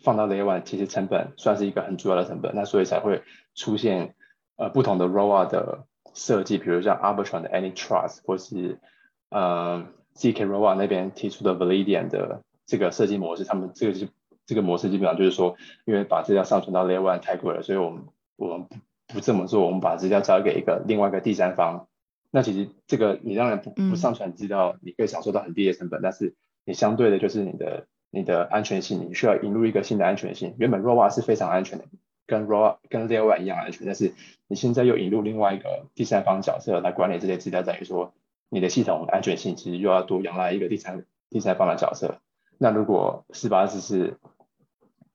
[0.06, 3.24] 放到 Layer One 其实成本算是一个很主要的成本，那所以才会
[3.56, 4.14] 出现
[4.56, 8.80] 呃不同的 ROA 的设计，比如像 Arbitrum 的 Any Trust 或是
[9.30, 14.08] 呃 ZK ROA 那边提出的 Validian 的这个设计模式，他们这个是
[14.46, 18.04] 这个模式基本上就是说，因为把资料上传到 Layer One 太贵了，所以我们
[18.38, 18.76] 我们不
[19.16, 21.88] 不这么做，我们把资料交给一个另外一个第三方，
[22.32, 23.90] 那其实这个你当然不嗯。
[23.90, 30.56] 不上传资料，你可以享受到很低的成本，但是你相对的就是你的你的安全性，你需要引入一个新的安全性。
[30.58, 31.84] 原本 ROA 是非常安全的，
[32.26, 34.14] 跟 ROA 跟 Layer One 一样安全，但是
[34.48, 38.14] 你现在又引入另外一个第三方角色来管理这些资料，在于说
[38.48, 42.22] 你的系统安全性其实又要多仰赖一个第三第三方的角色。
[42.58, 44.18] 那如果四八四是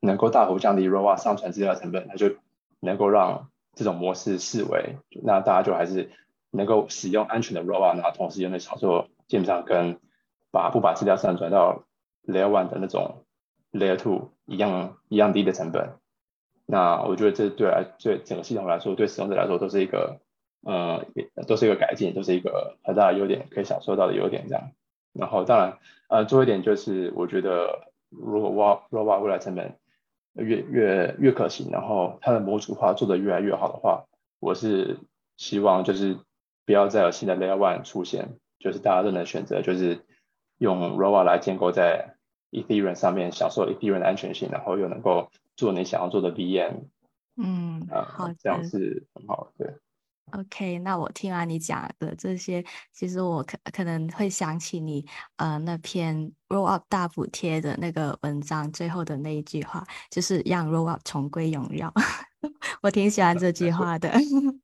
[0.00, 2.36] 能够大幅降低 ROA 上传资料成本，那就
[2.80, 6.10] 能够让这种模式视为，那大家就还是
[6.50, 9.98] 能够使用安全的 ROA，然后同时又能操作基本上跟
[10.50, 11.84] 把不把资料上传到
[12.26, 13.24] Layer One 的那种
[13.72, 15.94] Layer Two 一样一样低的成本。
[16.66, 20.20] 那我觉得这对来对整个系统来说，对使用者来说都是一个
[20.62, 21.04] 呃，
[21.48, 24.70] 都是一个改进，都是一个很大的优点，可以享受到的优点这样。
[25.12, 29.76] 然后当然呃，最后一点就是我觉得如果 ROA ROA 未来成本
[30.34, 34.04] 越越越可行，然后它的模组化做得越来越好的话，
[34.38, 34.98] 我是
[35.36, 36.18] 希望就是
[36.64, 40.04] 不要再有新的 Layer One 出现，就是大家都能选择就是
[40.60, 42.16] 用 ROA 来建构在
[42.50, 46.82] Ethereum 上面，享受 Ethereum 的安全性，然后又能够做你想要做的 VM
[47.36, 48.36] 嗯，啊、好的。
[48.38, 49.64] 这样是很好的。
[49.64, 49.74] 对
[50.38, 55.06] ，OK，那我听完你讲的这些，其实我可可能会想起你
[55.36, 61.90] 呃那篇 roll up 大补贴的那个文章最后的那一句话，就是让 roll up 重归荣耀。
[62.82, 64.12] 我挺喜欢这句话的。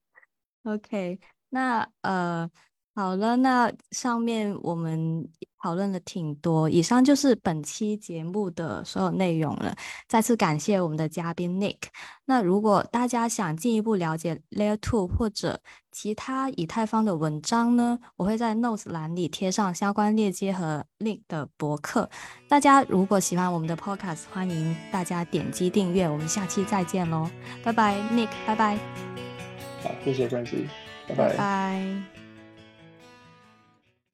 [0.65, 1.19] OK，
[1.49, 2.51] 那呃
[2.97, 5.29] 好了，那上面我们
[5.63, 9.77] 讨论了挺多，以上就是本期节目的所有内容了。
[10.09, 11.77] 再次感谢我们的嘉宾 Nick。
[12.25, 15.61] 那如果大家想进一步了解 Layer Two 或者
[15.93, 22.09] 其他以太坊的文章呢，我会在 Notes 栏里贴上相关链接和 Link 的博客。
[22.49, 26.09] 大家如果喜欢我们的 Podcast，欢迎大家点击订阅。
[26.09, 27.29] 我们下期再见喽，
[27.63, 28.79] 拜拜，Nick，拜拜，
[29.83, 30.67] 好，谢谢关系，
[31.07, 32.16] 拜拜拜。